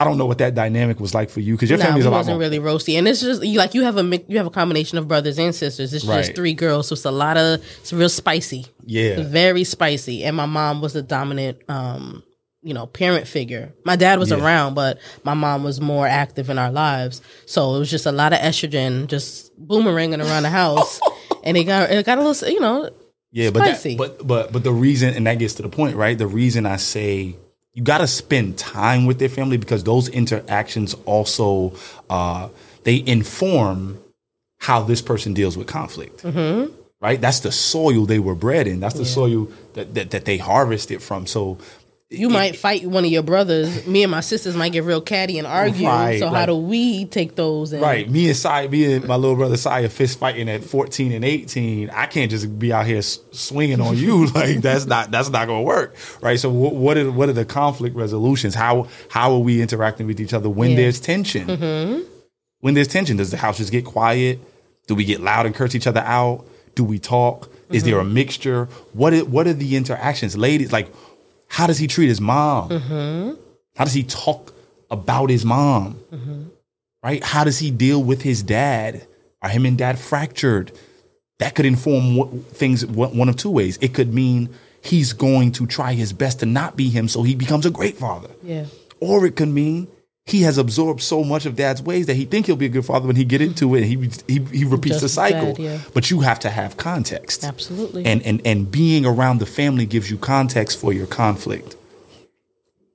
[0.00, 2.10] I don't know what that dynamic was like for you because your Nah, family's a
[2.10, 2.40] lot wasn't more.
[2.40, 5.06] really roasty, and it's just you like you have a you have a combination of
[5.06, 5.94] brothers and sisters.
[5.94, 6.24] It's Right.
[6.24, 8.66] just three girls, so it's a lot of it's real spicy.
[8.84, 9.22] Yeah.
[9.22, 10.24] very spicy.
[10.24, 12.22] And my mom was the dominant, um,
[12.62, 13.72] you know, parent figure.
[13.84, 14.42] My dad was Yeah.
[14.44, 17.20] around, but my mom was more active in our lives.
[17.46, 20.98] So it was just a lot of estrogen, just boomeranging around the house,
[21.44, 22.90] and it got it got a little, you know,
[23.30, 23.96] Yeah, but that, Spicy.
[23.96, 26.18] but but but the reason, and that gets to the point, right?
[26.18, 27.36] The reason I say
[27.74, 31.74] you got to spend time with their family because those interactions also
[32.08, 32.48] uh,
[32.84, 33.98] they inform
[34.58, 36.22] how this person deals with conflict.
[36.22, 36.72] Mm-hmm.
[37.00, 38.80] Right, that's the soil they were bred in.
[38.80, 41.26] That's the soil that, that that they harvested from.
[41.26, 41.58] So
[42.18, 43.86] you might fight one of your brothers.
[43.86, 45.86] Me and my sisters might get real catty and argue.
[45.86, 47.72] Right, so how do we take those?
[47.72, 48.08] And, Right.
[48.08, 51.90] Me and Sai, me and my little brother Saya fist fighting at 14 and 18.
[51.90, 54.26] I can't just be out here swinging on you.
[54.34, 55.94] like that's not, that's not going to work.
[56.20, 56.38] Right.
[56.38, 58.54] So what, what are, what are the conflict resolutions?
[58.54, 60.76] How, how are we interacting with each other when Yeah.
[60.76, 61.46] there's tension?
[61.48, 62.02] Mm-hmm.
[62.60, 64.40] When there's tension, does the house just get quiet?
[64.86, 66.46] Do we get loud and curse each other out?
[66.74, 67.50] Do we talk?
[67.70, 67.90] Is mm-hmm.
[67.90, 68.66] there a mixture?
[68.92, 70.36] What are, what are the interactions?
[70.36, 70.92] Ladies, like,
[71.54, 72.68] how does he treat his mom?
[72.68, 73.34] Mm-hmm.
[73.76, 74.52] How does he talk
[74.90, 75.94] about his mom?
[76.12, 76.42] Mm-hmm.
[77.02, 77.22] right?
[77.22, 79.06] How does he deal with his dad?
[79.40, 80.72] Are him and dad fractured?
[81.38, 83.78] That could inform what, things one one of two ways.
[83.80, 84.48] It could mean
[84.82, 87.96] he's going to try his best to not be him so he becomes a great
[87.96, 88.30] father.
[88.42, 88.66] yeah,
[89.00, 89.86] Or it could mean
[90.26, 92.86] he has absorbed so much of dad's ways that he think he'll be a good
[92.86, 93.84] father when he get into it.
[93.84, 95.52] He he, he repeats the cycle.
[95.52, 95.78] bad, yeah.
[95.92, 97.44] But you have to have context.
[97.44, 98.06] absolutely.
[98.06, 101.76] And, and and being around the family gives you context for your conflict.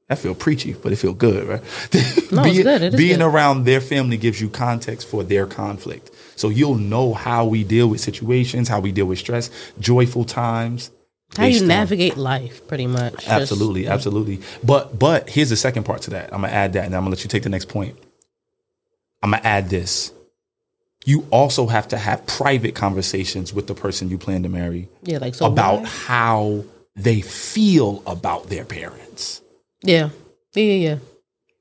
[0.07, 1.61] That feel preachy, but it feel good, right?
[2.31, 2.81] No, it's being, good.
[2.81, 3.25] It is being good.
[3.25, 6.11] around their family gives you context for their conflict.
[6.35, 10.89] So you'll know how we deal with situations, how we deal with stress, joyful times.
[11.37, 13.13] How you based on- navigate life, pretty much.
[13.13, 14.39] Just- Absolutely, absolutely.
[14.63, 16.33] But but here's the second part to that.
[16.33, 17.97] I'm gonna add that, and I'm gonna let you take the next point.
[19.21, 20.11] I'm gonna add this.
[21.05, 25.17] You also have to have private conversations with the person you plan to marry yeah,
[25.17, 25.87] like so about why?
[25.87, 26.65] how
[26.95, 29.41] they feel about their parents
[29.81, 30.09] yeah,
[30.53, 30.97] yeah, yeah, yeah.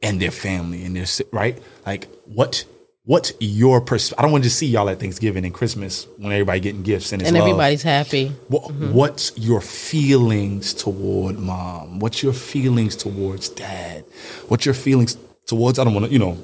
[0.02, 2.64] and their family and their right like what
[3.08, 6.30] what's your pers- I don't want to just see y'all at Thanksgiving and Christmas when
[6.30, 7.48] everybody getting gifts and it's and love.
[7.48, 8.28] everybody's happy.
[8.48, 8.92] What, mm-hmm.
[8.92, 12.00] What's your feelings toward mom?
[12.00, 14.04] What's your feelings towards dad?
[14.48, 15.16] What's your feelings
[15.46, 15.78] towards?
[15.78, 16.36] I don't want to, you know,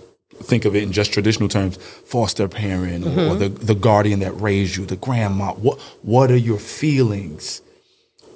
[0.42, 4.33] think of it in just traditional terms, foster parent or, or the the guardian that
[4.33, 5.53] raised you, the grandma.
[5.53, 7.61] What What are your feelings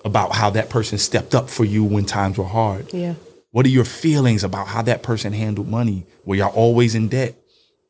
[0.05, 2.93] about how that person stepped up for you when times were hard?
[2.93, 3.15] Yeah,
[3.53, 6.05] What are your feelings about how that person handled money?
[6.27, 7.35] Were y'all always in debt?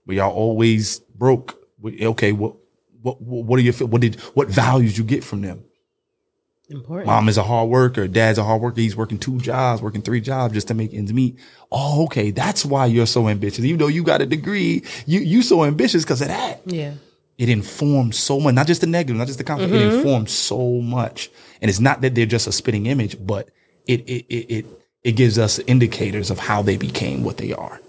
[0.08, 1.62] Were y'all always broke?
[1.84, 2.54] Okay, what
[3.02, 5.62] what what are your what did what values you get from them?
[6.70, 7.06] Important.
[7.06, 8.08] Mom is a hard worker.
[8.08, 8.80] Dad's a hard worker.
[8.80, 11.38] He's working two jobs, working three jobs just to make ends meet.
[11.70, 12.30] Oh, okay.
[12.30, 13.64] That's why you're so ambitious.
[13.64, 16.62] Even though you got a degree, you you so ambitious because of that.
[16.64, 16.94] Yeah.
[17.36, 19.72] It informs so much, not just the negative, not just the conflict.
[19.72, 19.98] It mm-hmm.
[19.98, 21.30] informs so much.
[21.62, 23.50] And it's not that they're just a spitting image, but
[23.86, 24.66] it it it it,
[25.04, 27.80] it gives us indicators of how they became what they are.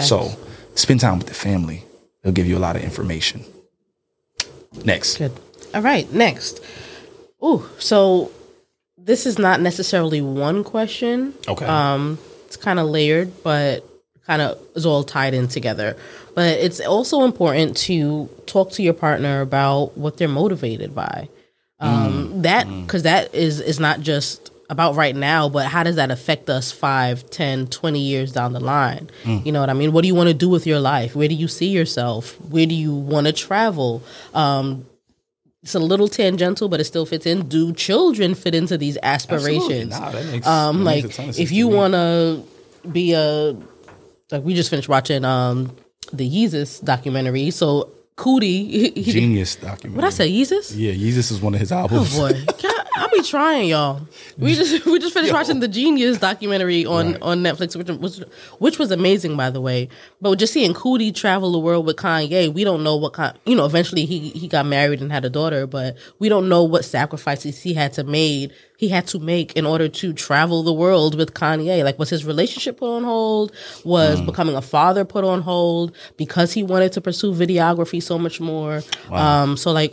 [0.00, 0.32] So
[0.74, 1.84] spend time with the family.
[2.22, 3.44] They'll give you a lot of information.
[4.84, 5.18] Next.
[5.18, 5.32] Good.
[5.74, 6.62] All right, next.
[7.44, 8.30] Ooh, so
[8.96, 11.34] this is not necessarily one question.
[11.48, 11.66] Okay.
[11.66, 13.84] Um, it's kind of layered, but
[14.26, 15.96] kind of is all tied in together.
[16.34, 21.28] But it's also important to talk to your partner about what they're motivated by.
[21.80, 26.10] Um, that because that is is not just about right now, but how does that
[26.10, 29.10] affect us 5, 10, 20 years down the line?
[29.24, 29.92] You know what I mean?
[29.92, 31.14] What do you want to do with your life?
[31.14, 32.40] Where do you see yourself?
[32.40, 34.02] Where do you want to travel?
[34.32, 34.86] Um,
[35.62, 37.48] it's a little tangential, but it still fits in.
[37.48, 39.90] Do children fit into these aspirations?
[39.90, 42.42] Nah, that makes, um, that makes like of if you want to
[42.90, 43.54] be a
[44.32, 45.76] like we just finished watching um
[46.12, 47.50] the Yeezus documentary.
[47.50, 49.96] So Coodie, he, genius documentary.
[49.96, 50.72] what I say, Yeezus?
[50.74, 52.18] Yeah, Jesus is one of his albums.
[52.18, 52.44] Oh albums.
[52.44, 52.52] boy,
[52.96, 54.06] I'll be trying, y'all.
[54.38, 55.38] We just we just finished Yo.
[55.38, 57.22] watching the Genius documentary on Right.
[57.22, 58.24] on Netflix, which was
[58.58, 59.88] which was amazing, by the way.
[60.20, 63.36] But just seeing Coodie travel the world with Kanye, we don't know what kind.
[63.46, 66.62] You know, eventually he he got married and had a daughter, but we don't know
[66.64, 68.52] what sacrifices he had to made.
[68.76, 71.84] He had to make in order to travel the world with Kanye.
[71.84, 73.52] Like, was his relationship put on hold?
[73.84, 78.40] Was becoming a father put on hold because he wanted to pursue videography so much
[78.40, 78.82] more?
[79.10, 79.92] Um, so like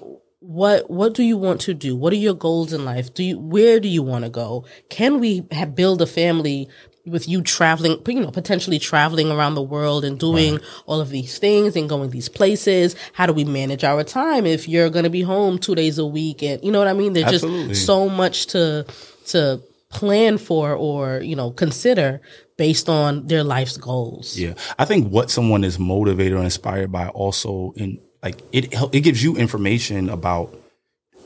[0.49, 1.95] what what do you want to do?
[1.95, 3.13] What are your goals in life?
[3.13, 4.65] Do you where do you want to go?
[4.89, 6.67] Can we have, build a family
[7.05, 11.37] with you traveling you know potentially traveling around the world and doing all of these
[11.37, 12.95] things and going these places?
[13.13, 16.05] How do we manage our time if you're going to be home 2 days a
[16.05, 17.13] week and you know what i mean?
[17.13, 17.75] There's Absolutely.
[17.75, 18.87] just so much to
[19.27, 22.21] to plan for or you know consider
[22.57, 24.35] based on their life's goals.
[24.35, 29.01] Yeah, I think what someone is motivated or inspired by also in like it it
[29.01, 30.53] gives you information about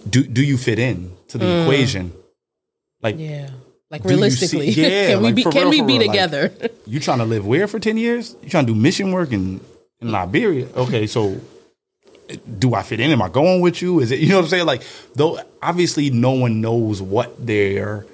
[0.10, 1.64] do do you fit in to the mm.
[1.64, 2.14] equation?
[3.02, 3.50] Like yeah
[3.90, 6.52] like you see- realistically yeah, can we be can real, we be real, like- together
[6.86, 8.36] you trying to live where for ten years?
[8.44, 9.62] You trying to do mission work in
[10.02, 10.12] in mm.
[10.12, 10.68] Liberia?
[10.76, 11.40] Okay, so
[12.60, 13.12] do I fit in?
[13.12, 14.00] Am I going with you?
[14.00, 14.66] Is it you know what I'm saying?
[14.66, 14.84] Like
[15.16, 18.06] though obviously no one knows what they're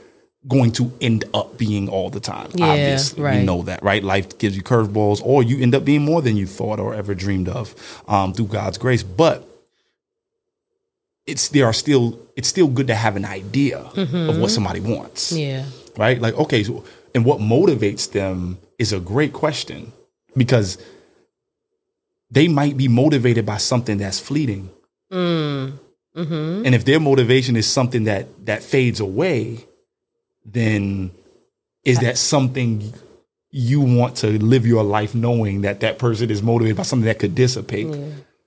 [0.48, 2.50] going to end up being all the time.
[2.56, 3.44] Yeah, obviously, we right.
[3.44, 4.04] know that, right?
[4.04, 7.14] Life gives you curveballs, or you end up being more than you thought or ever
[7.14, 7.76] dreamed of
[8.08, 9.04] um, through God's grace.
[9.04, 9.46] But
[11.26, 15.32] it's there are still it's still good to have an idea of what somebody wants
[15.32, 15.64] yeah
[16.00, 16.20] right?
[16.20, 19.92] Like, okay, so, and what motivates them is a great question
[20.36, 20.78] because
[22.32, 24.70] they might be motivated by something that's fleeting.
[25.12, 25.74] Mm.
[26.16, 26.66] Mm-hmm.
[26.66, 29.66] And if their motivation is something that that fades away,
[30.54, 31.12] then
[31.84, 32.94] is that something
[33.52, 37.20] you want to live your life knowing that that person is motivated by something that
[37.20, 37.88] could dissipate?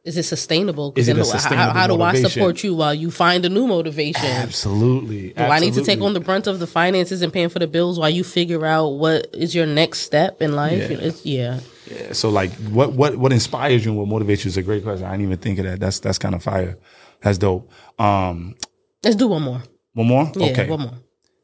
[0.05, 0.93] Is it sustainable?
[0.97, 3.69] Is it a how- sustainable how, do I support you while you find a new
[3.69, 4.27] motivation?
[4.27, 5.33] Absolutely.
[5.33, 7.69] Do I need to take on the brunt of the finances and paying for the
[7.69, 10.91] bills while you figure out what is your next step in life?
[10.91, 11.11] Yeah.
[11.23, 11.61] Yeah.
[11.91, 14.83] Yeah, so like what what what inspires you and what motivates you is a great
[14.83, 15.05] question.
[15.05, 15.81] I didn't even think of that.
[15.81, 16.79] That's that's kind of fire.
[17.21, 17.71] That's dope.
[17.99, 18.55] Um
[19.03, 19.63] Let's do one more.
[19.93, 20.33] one more?
[20.37, 20.69] Yeah, okay.
[20.69, 20.95] one more.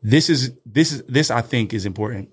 [0.03, 2.31] This is this is this I think is important.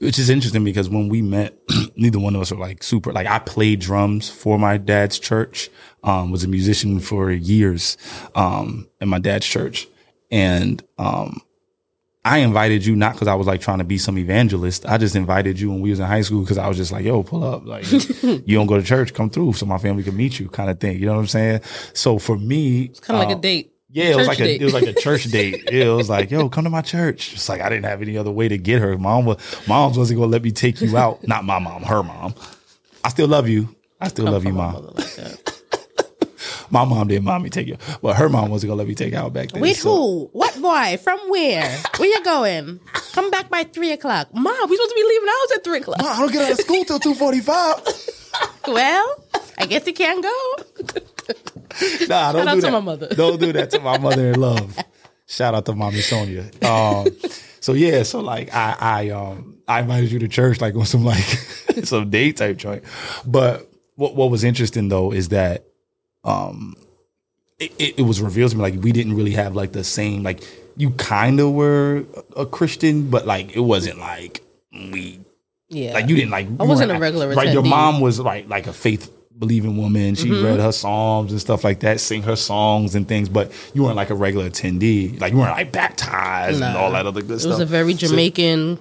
[0.00, 1.58] Which is interesting because when we met,
[1.96, 5.70] neither one of us were like super like I played drums for my dad's church,
[6.04, 7.96] um, was a musician for years,
[8.36, 9.88] um, in my dad's church.
[10.30, 11.42] And um
[12.28, 14.84] I invited you not because I was like trying to be some evangelist.
[14.84, 17.04] I just invited you when we was in high school because I was just like,
[17.04, 17.64] yo, pull up.
[17.64, 17.90] Like
[18.22, 20.78] you don't go to church, come through so my family can meet you kind of
[20.78, 20.98] thing.
[20.98, 21.60] You know what I'm saying?
[21.94, 23.72] So for me, it's Kind of like um, a date.
[23.90, 25.68] Yeah, it was like a it was like a church date.
[25.72, 27.32] Yeah, it was like, yo, come to my church.
[27.34, 28.96] It's like I didn't have any other way to get her.
[28.98, 31.26] Mom was mom's wasn't gonna let me take you out.
[31.26, 32.34] Not my mom, her mom.
[33.04, 33.74] I still love you.
[34.00, 34.94] I still love you, mom.
[34.94, 35.38] like.
[36.70, 39.12] My mom didn't mind me take you, but her mom wasn't gonna let me take
[39.12, 39.62] you out back then.
[39.62, 40.24] With so- who?
[40.32, 40.98] What boy?
[41.02, 41.66] From where?
[41.96, 42.78] Where you going?
[43.14, 44.28] Come back by three o'clock.
[44.34, 45.98] Mom, we supposed to be leaving the house at three o'clock.
[45.98, 47.80] Mom, I don't get out of school till two forty five.
[48.68, 49.24] Well,
[49.56, 51.00] I guess you can't go.
[52.08, 52.72] Nah, don't Shout out do to that.
[52.72, 53.08] my mother.
[53.14, 54.76] Don't do that to my mother in love.
[55.26, 56.50] Shout out to mommy Sonia.
[56.66, 57.08] Um,
[57.60, 61.04] so yeah, so like I, I, um, I invited you to church like on some
[61.04, 61.22] like
[61.84, 62.82] some date type joint.
[63.26, 65.64] But what what was interesting though is that,
[66.24, 66.74] um,
[67.58, 70.22] it, it, it was revealed to me like we didn't really have like the same
[70.22, 70.42] like
[70.76, 72.04] you kind of were
[72.36, 75.20] a Christian, but like it wasn't like we
[75.68, 75.92] Yeah.
[75.94, 76.46] like you didn't like.
[76.60, 80.14] I wasn't a regular Right, your mom was like like a faith believing woman.
[80.14, 80.44] She Mm-hmm.
[80.44, 83.96] read her psalms and stuff like that, sing her songs and things, but you weren't
[83.96, 85.20] like a regular attendee.
[85.20, 87.50] Like you weren't like baptized and all that other good It stuff.
[87.50, 88.78] It was a very So- Jamaican,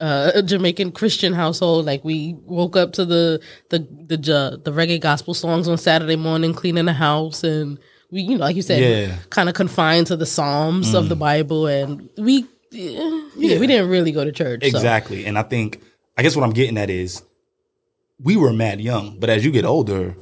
[0.00, 1.84] uh, Jamaican Christian household.
[1.86, 3.78] Like we woke up to the the
[4.08, 7.78] the the, reggae gospel songs on Saturday morning, cleaning the house, and
[8.10, 9.16] we, you know, like you said, Yeah.
[9.30, 13.58] kind of confined to the Psalms of the Bible, and we, yeah, Yeah.
[13.58, 14.60] we didn't really go to church.
[14.62, 14.66] so.
[14.66, 15.24] Exactly.
[15.24, 15.80] And I think,
[16.18, 17.22] I guess what I'm getting at is
[18.22, 20.14] we were mad young, but as you get older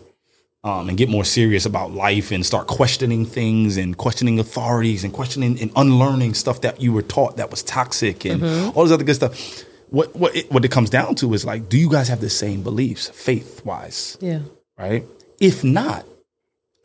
[0.63, 5.13] um, and get more serious about life and start questioning things and questioning authorities and
[5.13, 8.77] questioning and unlearning stuff that you were taught that was toxic and mm-hmm.
[8.77, 9.65] all this other good stuff.
[9.89, 12.31] What what it, what it comes down to is like, do you guys have the
[12.31, 14.41] same beliefs, faith wise, Yeah.
[14.79, 15.05] right?
[15.41, 16.07] If not,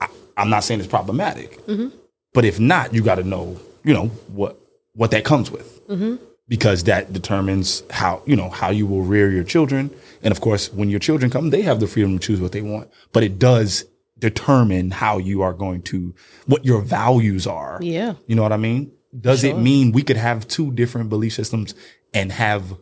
[0.01, 1.89] I, I'm not saying it's problematic, mm-hmm.
[2.33, 4.57] but if not, you got to know, you know, what
[4.93, 6.15] what that comes with, mm-hmm.
[6.47, 9.91] because that determines how you know how you will rear your children,
[10.23, 12.61] and of course, when your children come, they have the freedom to choose what they
[12.61, 13.85] want, but it does
[14.17, 16.13] determine how you are going to
[16.45, 17.79] what your values are.
[17.81, 18.13] Yeah.
[18.27, 18.91] You know what I mean?
[19.19, 21.73] Does it mean we could have two different belief systems
[22.13, 22.75] and have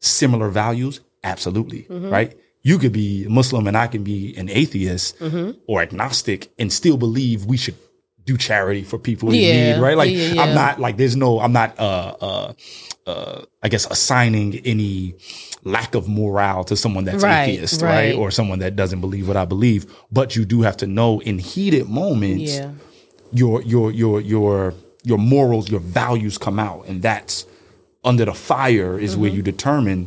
[0.00, 1.00] similar values?
[1.24, 1.82] Absolutely.
[1.84, 2.10] Mm-hmm.
[2.10, 2.38] Right?
[2.62, 5.58] You could be Muslim and I can be an atheist Mm-hmm.
[5.66, 7.76] or agnostic and still believe we should
[8.30, 9.40] do charity for people Yeah.
[9.48, 9.96] in need, right?
[10.02, 12.52] Like Yeah, yeah, I'm not like there's no I'm not uh uh
[13.12, 15.14] uh I guess assigning any
[15.64, 17.90] lack of morale to someone that's Right, atheist, right.
[18.10, 18.14] right.
[18.20, 19.82] Or someone that doesn't believe what I believe.
[20.18, 22.52] But you do have to know in heated moments
[23.40, 24.74] your your your your
[25.10, 27.46] your morals, your values come out, and that's
[28.10, 29.20] under the fire is Mm-hmm.
[29.22, 30.00] where you determine.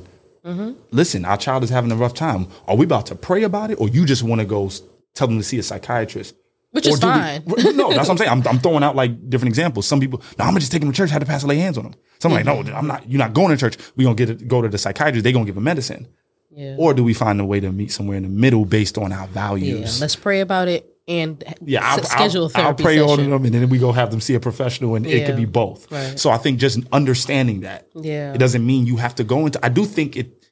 [0.91, 2.47] Listen, our child is having a rough time.
[2.67, 4.69] Are we about to pray about it, or you just want to go
[5.15, 6.35] tell them to see a psychiatrist?
[6.73, 7.43] Which Or is do we- fine.
[7.77, 8.29] no, that's what I'm saying.
[8.31, 9.87] I'm, I'm throwing out like different examples.
[9.87, 11.11] Some people, no, I'm gonna just take them to church.
[11.11, 11.93] Have the pastor lay hands on them.
[12.19, 13.09] Some like, no, I'm not.
[13.09, 13.77] You're not going to church.
[13.95, 15.23] We gonna get it, go to the psychiatrist.
[15.23, 16.07] They gonna give them medicine.
[16.51, 16.75] Yeah.
[16.77, 19.27] Or do we find a way to meet somewhere in the middle based on our
[19.27, 19.97] values?
[19.97, 20.01] yeah.
[20.01, 23.29] Let's pray about it and Yeah, I'll, schedule I'll, a therapy I'll pray on session.
[23.31, 25.25] them, and then we go have them see a professional, and it Yeah.
[25.27, 25.91] could be both.
[25.91, 26.17] Right.
[26.19, 28.33] So I think just understanding that, Yeah.
[28.33, 29.59] it doesn't mean you have to go into.
[29.63, 30.42] I do think it,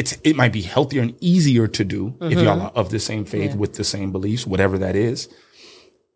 [0.00, 2.44] it's it might be healthier and easier to do if Mm-hmm.
[2.46, 5.28] y'all are of the same faith with the same beliefs, whatever that is.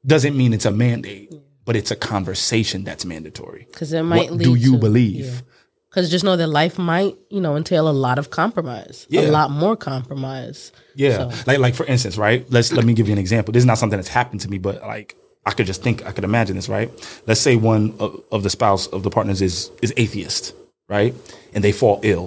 [0.07, 1.33] Doesn't mean it's a mandate,
[1.67, 3.63] but it's a conversation that's mandatory.
[3.71, 5.43] Because it might What lead do you to- believe?
[5.89, 9.23] Because just know that life might, you know, entail a lot of compromise, Yeah.
[9.23, 10.73] a lot more compromise.
[10.97, 11.17] Yeah.
[11.31, 12.41] So- Like like for instance, right?
[12.51, 13.53] Let's let me give you an example.
[13.53, 15.15] This is not something that's happened to me, but like
[15.47, 16.89] I could just think I could imagine this, right?
[17.29, 20.53] Let's say one of, of the spouse of the partners is is atheist,
[20.89, 21.15] right?
[21.55, 22.27] And they fall ill.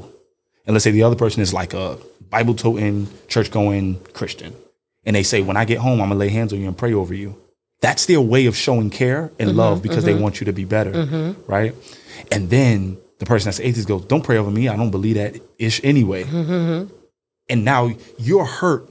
[0.68, 1.98] And let's say the other person is like a
[2.30, 4.54] Bible toting, church going Christian.
[5.04, 6.94] And they say, When I get home, I'm gonna lay hands on you and pray
[6.94, 7.36] over you.
[7.82, 10.22] That's their way of showing care and mm-hmm, love because they mm-hmm.
[10.22, 10.92] want you to be better.
[10.92, 11.50] Mm-hmm.
[11.52, 11.74] Right.
[12.32, 14.68] And then the person that's atheist goes, Don't pray over me.
[14.68, 16.26] I don't believe that ish anyway
[17.50, 18.90] and now you're hurt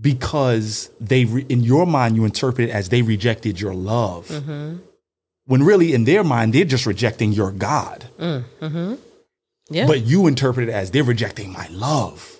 [0.00, 4.30] because they re- in your mind you interpret it as they rejected your love
[5.46, 8.98] when really in their mind they're just rejecting your god mm,
[9.70, 9.86] Yeah.
[9.86, 12.38] but you interpret it as they're rejecting my love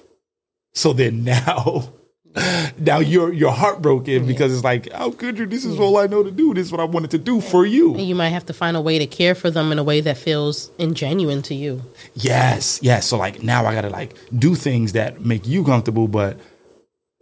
[0.74, 1.92] so then now
[2.78, 6.22] now you're you're heartbroken because it's like how could you this is all i know
[6.22, 8.46] to do this is what i wanted to do for you and you might have
[8.46, 11.54] to find a way to care for them in a way that feels ingenuine to
[11.54, 11.82] you.
[12.14, 13.06] Yes, yes.
[13.06, 16.38] So like now I gotta like do things that make you comfortable, but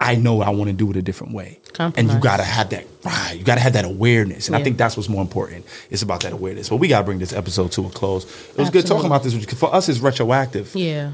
[0.00, 1.58] I know I want to do it a different way.
[1.78, 3.34] And you gotta have that right.
[3.36, 4.46] You gotta have that awareness.
[4.46, 5.64] And I think that's what's more important.
[5.90, 6.68] It's about that awareness.
[6.68, 8.24] But we gotta bring this episode to a close.
[8.50, 9.34] It was good talking about this.
[9.54, 10.74] For us, it's retroactive.
[10.74, 11.12] Yeah.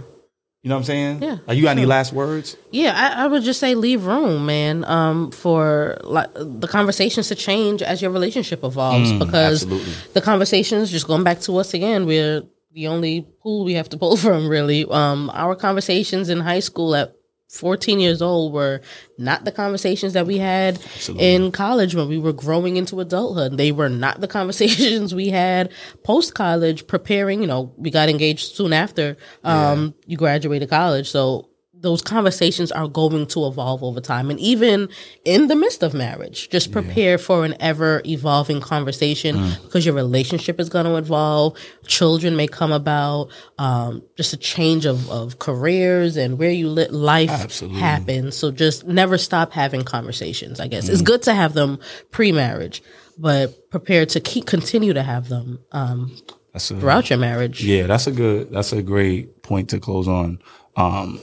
[0.62, 1.22] You know what I'm saying?
[1.22, 2.56] Yeah, Are you got any last words?
[2.70, 7.34] Yeah, I, I would just say leave room, man, um, for like the conversations to
[7.34, 9.12] change as your relationship evolves.
[9.12, 9.92] because Mm, absolutely.
[10.14, 13.98] the conversations, just going back to us again, we're the only pool we have to
[13.98, 14.48] pull from.
[14.48, 17.14] Really, um, our conversations in high school at
[17.48, 18.80] 14 years old were
[19.18, 20.80] not the conversations that we had
[21.18, 23.56] in college when we were growing into adulthood.
[23.56, 27.40] They were not the conversations we had post college, preparing.
[27.40, 31.48] You know, we got engaged soon after um, you graduated college, so
[31.84, 34.30] those conversations are going to evolve over time.
[34.30, 34.88] And even
[35.24, 40.58] in the midst of marriage just prepare for an ever evolving conversation because your relationship
[40.58, 41.58] is going to evolve.
[41.86, 43.28] Children may come about
[43.58, 47.80] um, just a change of, of careers and where you live life Absolutely.
[47.80, 48.34] happens.
[48.34, 50.88] So just never stop having conversations i guess.
[50.88, 51.78] It's good to have them
[52.10, 52.82] pre-marriage
[53.18, 56.16] but prepare to keep continue to have them um,
[56.54, 57.64] a, throughout your marriage.
[57.64, 58.50] Yeah, that's a good.
[58.50, 60.40] That's a great point to close on.
[60.76, 61.20] Um,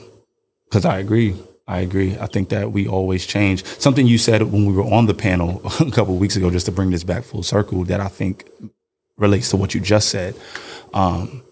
[0.72, 1.36] because I agree.
[1.68, 2.18] I agree.
[2.18, 3.66] I think that we always change.
[3.66, 6.66] Something you said when we were on the panel a couple of weeks ago, just
[6.68, 8.50] to bring this back full circle, that I think
[9.18, 10.34] relates to what you just said.
[10.94, 11.44] Um,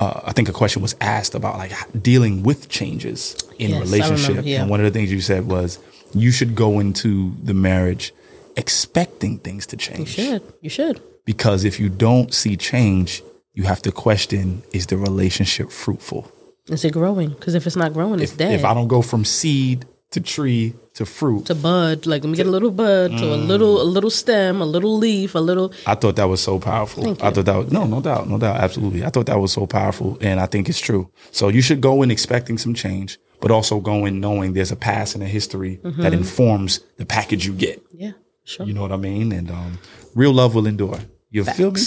[0.00, 4.28] uh, I think a question was asked about like dealing with changes in Yes, relationship,
[4.28, 4.62] remember, yeah.
[4.62, 5.78] and one of the things you said was
[6.14, 8.14] you should go into the marriage
[8.56, 10.16] expecting things to change.
[10.18, 10.42] You should.
[10.62, 11.02] You should.
[11.26, 16.30] Because if you don't see change, you have to question: Is the relationship fruitful?
[16.68, 17.30] Is it growing?
[17.30, 18.52] Because if it's not growing, it's If, dead.
[18.52, 22.36] if I don't go from seed to tree to fruit, to bud, like let me
[22.36, 25.72] get a little bud to a little, a little stem, a little leaf, a little.
[25.86, 27.10] I thought that was so powerful.
[27.22, 29.04] I thought that was no, no doubt, no doubt, absolutely.
[29.04, 31.10] I thought that was so powerful, and I think it's true.
[31.32, 34.76] So you should go in expecting some change, but also go in knowing there's a
[34.76, 36.02] past and a history Mm-hmm.
[36.02, 37.82] that informs the package you get.
[37.92, 38.12] Yeah,
[38.44, 38.64] sure.
[38.66, 39.32] You know what I mean?
[39.32, 39.78] And um,
[40.14, 40.98] real love will endure.
[41.30, 41.80] You feel me?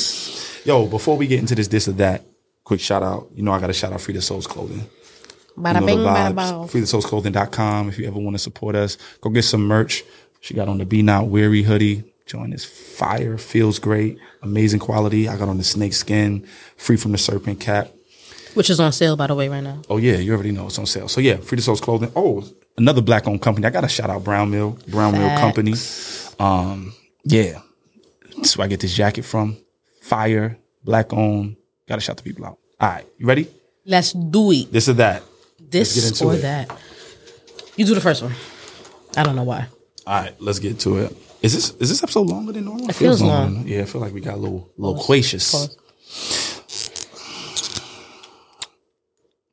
[0.66, 2.26] Yo, before we get into this, this or that,
[2.70, 3.28] quick shout out.
[3.34, 4.88] You know I got to shout out Free the Souls Clothing.
[5.58, 6.36] Bada You know bing, the bada vibes.
[6.36, 6.68] bow.
[6.68, 7.90] FreeTheSoulsClothing.com.
[7.90, 10.04] If you ever want to support us, go get some merch.
[10.40, 12.04] She got on the Be Not Weary hoodie.
[12.28, 13.38] Join this fire.
[13.40, 14.20] Feels great.
[14.44, 15.28] Amazing quality.
[15.28, 16.46] I got on the snake skin,
[16.78, 17.90] free from the serpent cap.
[18.54, 19.82] Which is on sale, by the way, right now.
[19.90, 21.08] Oh yeah, you already know it's on sale.
[21.08, 22.12] So yeah, Free the Souls Clothing.
[22.16, 22.48] Oh,
[22.78, 23.66] another black owned company.
[23.68, 25.74] I got to shout out Brown Mill, Brown Mill Company.
[26.40, 26.94] Um,
[27.24, 27.62] yeah,
[28.38, 29.58] that's where I get this jacket from.
[30.02, 31.58] Fire, black owned.
[31.90, 32.60] Got to shout the people out.
[32.80, 33.48] All right, you ready?
[33.84, 34.72] Let's do it.
[34.72, 35.24] This or that.
[35.60, 36.44] This or it.
[36.44, 36.70] that.
[37.76, 38.34] You do the first one.
[39.18, 39.66] I don't know why.
[40.06, 41.18] All right, let's get to it.
[41.42, 42.90] Is this is this episode longer than normal?
[42.90, 43.64] It feels longer long.
[43.64, 45.52] than- yeah, I feel like we got a little loquacious.
[45.52, 45.76] Pause.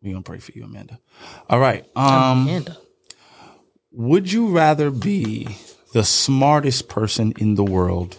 [0.02, 1.00] We gonna pray for you, Amanda.
[1.48, 1.84] All right.
[1.96, 2.76] Um, Amanda.
[3.92, 5.56] would you rather be
[5.94, 8.18] the smartest person in the world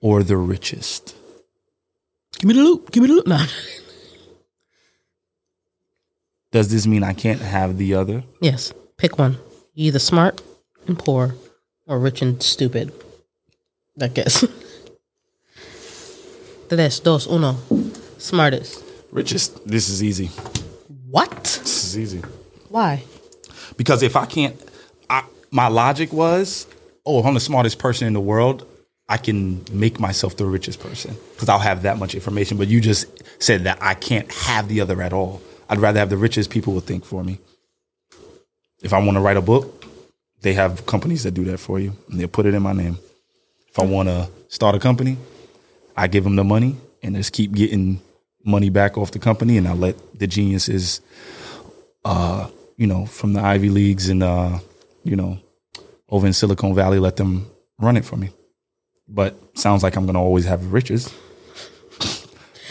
[0.00, 1.16] or the richest?
[2.40, 2.90] Give me the loop.
[2.90, 3.26] Give me the loop.
[3.26, 3.44] No.
[6.52, 8.24] Does this mean I can't have the other?
[8.40, 8.72] yes.
[8.96, 9.36] Pick one.
[9.74, 10.42] You're either smart
[10.86, 11.34] and poor
[11.86, 12.92] or rich and stupid.
[14.00, 14.40] I guess.
[16.68, 17.56] Tres, dos, uno.
[18.18, 18.82] Smartest.
[19.12, 19.66] Richest.
[19.66, 20.26] This is easy.
[21.08, 21.42] What?
[21.42, 22.22] This is easy.
[22.68, 23.02] Why?
[23.76, 24.56] Because if I can't,
[25.08, 26.66] I, my logic was,
[27.04, 28.66] oh, if I'm the smartest person in the world,
[29.10, 32.56] I can make myself the richest person because I'll have that much information.
[32.56, 33.06] But you just
[33.42, 35.42] said that I can't have the other at all.
[35.68, 37.40] I'd rather have the richest people will think for me.
[38.82, 39.84] If I want to write a book,
[40.42, 42.98] they have companies that do that for you and they'll put it in my name.
[43.68, 45.18] If I want to start a company,
[45.96, 48.00] I give them the money and just keep getting
[48.44, 51.00] money back off the company and I let the geniuses
[52.80, 54.58] you know, from the Ivy Leagues and uh,
[55.04, 55.38] you know,
[56.08, 57.46] over in Silicon Valley, let them
[57.78, 58.30] run it for me.
[59.12, 61.12] But sounds like I'm gonna always have riches.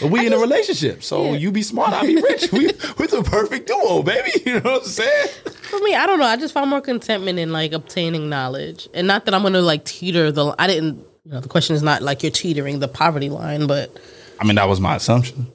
[0.00, 2.50] But we in a relationship, so you be smart, I be rich.
[2.52, 2.66] we
[2.98, 4.30] we're the perfect duo, baby.
[4.46, 5.28] You know what I'm saying?
[5.68, 6.24] For me, I don't know.
[6.24, 9.60] I just found more contentment in like obtaining knowledge, and not that I'm going to
[9.62, 10.54] like teeter the.
[10.58, 11.04] I didn't.
[11.24, 13.94] You know, the question is not like you're teetering the poverty line, but
[14.40, 15.48] I mean, that was my assumption.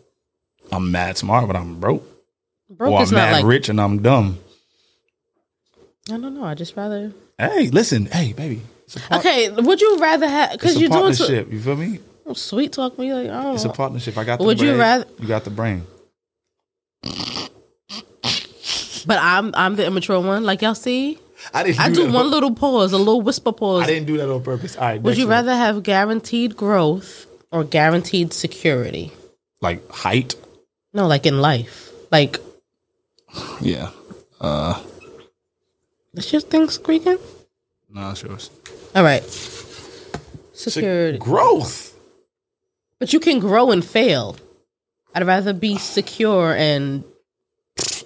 [0.71, 2.03] I'm mad smart, but I'm broke.
[2.69, 3.45] broke or is I'm not mad like.
[3.45, 4.37] rich and I'm dumb.
[6.11, 6.45] I don't know.
[6.45, 7.11] I just rather.
[7.39, 8.61] Hey, listen, hey, baby.
[8.85, 10.51] It's a, par- Okay, would you rather have?
[10.51, 11.51] it's Because a you're doing partnership.
[11.51, 11.99] you feel me?
[12.27, 13.73] so, sweet talk me like I don't It's a know.
[13.73, 14.17] partnership.
[14.17, 15.85] I got the Would you brain, rather- You got the brain.
[19.07, 20.43] But I'm I'm the immature one.
[20.43, 21.19] Like y'all see,
[21.53, 21.79] I didn't.
[21.79, 23.81] I do do that one on- little pause, a little whisper pause.
[23.81, 23.93] I pause.
[23.93, 24.75] didn't do that on purpose.
[24.75, 24.99] All right.
[25.01, 25.31] Would next you one.
[25.31, 29.11] rather have guaranteed growth or guaranteed security?
[29.61, 30.35] like height?
[30.93, 31.91] No, like in life.
[32.11, 32.39] Like
[33.61, 33.91] Yeah.
[34.41, 34.79] Uh,
[36.15, 37.17] is your thing squeaking?
[37.95, 38.51] No, it's yours.
[38.93, 39.23] All right.
[40.53, 41.17] Security.
[41.17, 41.95] Growth.
[42.99, 44.35] But you can grow and fail.
[45.13, 47.05] I'd rather be secure and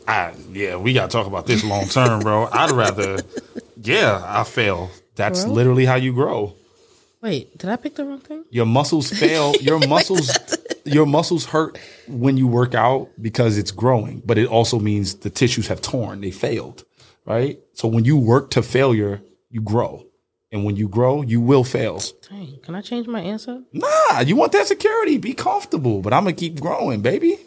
[0.07, 2.47] I, yeah, we got to talk about this long term, bro.
[2.51, 3.17] I'd rather,
[3.81, 4.89] yeah, I fail.
[5.15, 5.53] That's Grow?
[5.53, 6.53] literally how you grow.
[7.21, 7.57] wait.
[7.57, 8.45] Did I pick the wrong thing?
[8.51, 9.55] Your muscles fail.
[9.61, 10.31] Your muscles,
[10.85, 11.77] your muscles hurt
[12.07, 16.21] when you work out because it's growing, but it also means the tissues have torn.
[16.21, 16.85] They failed,
[17.25, 17.59] right?
[17.73, 20.06] So when you work to failure, you grow,
[20.52, 22.02] and when you grow, you will fail.
[22.30, 23.62] Dang, can I change my answer?
[23.72, 25.18] Nah, you want that security.
[25.18, 26.02] Be comfortable.
[26.02, 27.38] But I'm gonna keep growing, baby.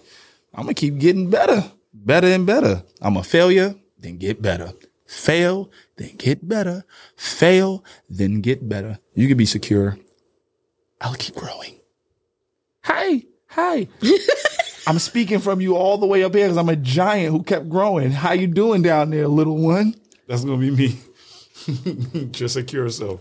[0.55, 2.83] I'm gonna keep getting better, better and better.
[3.01, 4.73] I'm a failure, then get better.
[5.07, 6.85] Fail, then get better.
[7.17, 8.99] Fail, then get better.
[9.15, 9.99] You can be secure.
[11.01, 11.81] I'll keep growing.
[12.85, 13.89] Hey, hey.
[14.87, 17.69] I'm speaking from you all the way up here because I'm a giant who kept
[17.69, 18.11] growing.
[18.11, 19.95] How you doing down there, little one?
[20.27, 20.99] That's gonna be me.
[22.33, 23.21] Just secure self.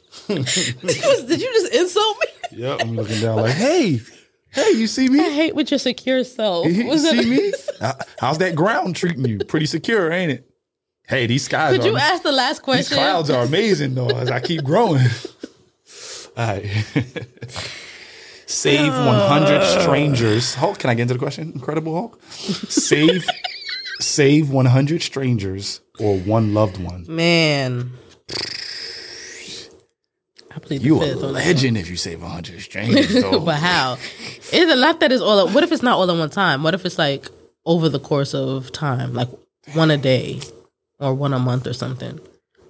[0.28, 2.58] Did you just insult me?
[2.58, 4.00] Yeah, I'm looking down like, hey,
[4.50, 5.20] hey, you see me?
[5.20, 6.66] I hate with your secure self.
[6.66, 7.52] You Was see that- me?
[7.80, 9.38] Uh, How's that ground treating you?
[9.38, 10.50] Pretty secure, ain't it?
[11.08, 12.96] Hey, these skies Could are you ask the last question?
[12.96, 15.02] these clouds are amazing though as I keep growing.
[16.36, 16.64] All right.
[18.46, 20.54] Save 100 strangers.
[20.54, 21.52] Hulk, can I get into the question?
[21.52, 22.22] Incredible Hulk.
[22.22, 23.26] Save
[24.00, 27.04] save 100 strangers or one loved one.
[27.08, 27.92] Man.
[30.52, 33.56] I believe You the a fifth on that legend if you save 100 strangers, But
[33.56, 33.94] how?
[34.52, 35.48] Is it not that it's all?
[35.48, 36.62] What if it's not all at one time?
[36.62, 37.28] What if it's like
[37.64, 39.28] over the course of time, like
[39.74, 40.40] one a day
[40.98, 42.18] or one a month or something?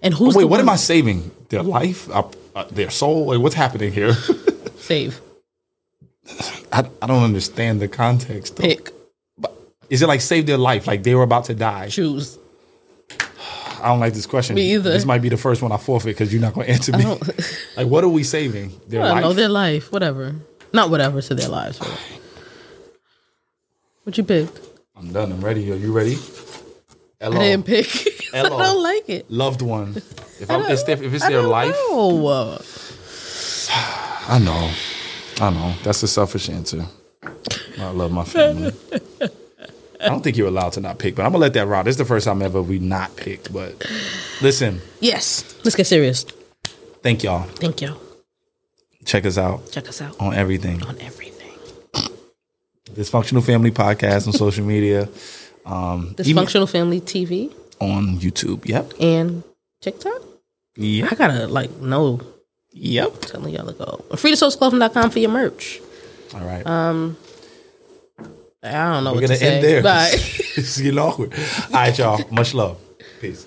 [0.03, 1.31] And who's Wait, what am I saving?
[1.49, 2.09] Their life?
[2.11, 3.26] Uh, uh, their soul?
[3.26, 4.12] Like, what's happening here?
[4.76, 5.20] save?
[6.72, 8.57] I, I don't understand the context.
[8.57, 8.62] Though.
[8.62, 8.93] Pick,
[9.91, 10.86] Is it like save their life?
[10.86, 11.88] Like they were about to die?
[11.88, 12.38] choose.
[13.82, 14.55] I don't like this question.
[14.55, 14.91] Me either.
[14.91, 17.05] This might be the first one I forfeit because you're not going to answer me.
[17.05, 17.18] Oh.
[17.76, 18.72] like, what are we saving?
[18.88, 19.22] Their I don't life?
[19.24, 20.34] know their life, whatever.
[20.72, 21.78] Not whatever to their lives.
[24.05, 24.61] What you picked?
[24.97, 25.32] I'm done.
[25.32, 25.72] I'm ready.
[25.72, 26.16] Are you ready?
[27.20, 27.86] I didn't pick.
[28.34, 29.30] I don't like it.
[29.30, 29.97] Loved one.
[29.97, 32.59] If, I'm, it's their, if it's I their life, know.
[34.28, 34.70] I know.
[35.41, 35.74] I know.
[35.82, 36.86] That's a selfish answer.
[37.78, 38.72] I love my family.
[40.03, 41.85] I don't think you're allowed to not pick, but I'm gonna let that ride.
[41.85, 43.53] This is the first time ever we not picked.
[43.53, 43.75] But
[44.41, 45.45] listen, Yes.
[45.65, 46.25] Let's get serious.
[47.03, 47.43] thank y'all.
[47.43, 48.01] Thank y'all.
[49.05, 50.83] Check us out Check us out on everything.
[50.83, 51.37] on everything.
[52.93, 55.09] Dysfunctional Family Podcast on social media.
[55.65, 58.67] Um, Dysfunctional Family TV on YouTube.
[58.67, 58.95] Yep.
[59.01, 59.43] and
[59.81, 60.23] TikTok.
[60.77, 61.09] Yeah.
[61.11, 62.21] I gotta like know.
[62.73, 63.21] Yep.
[63.23, 64.05] Telling y'all to go.
[64.11, 65.81] FreeTheSoulsClothing.com for your merch.
[66.35, 66.65] All right.
[68.63, 69.55] I don't know We're what gonna to say.
[69.57, 69.83] end there.
[69.83, 70.11] Bye.
[70.13, 71.33] it's getting awkward.
[71.35, 72.21] All right, y'all.
[72.31, 72.79] Much love.
[73.21, 73.45] Peace.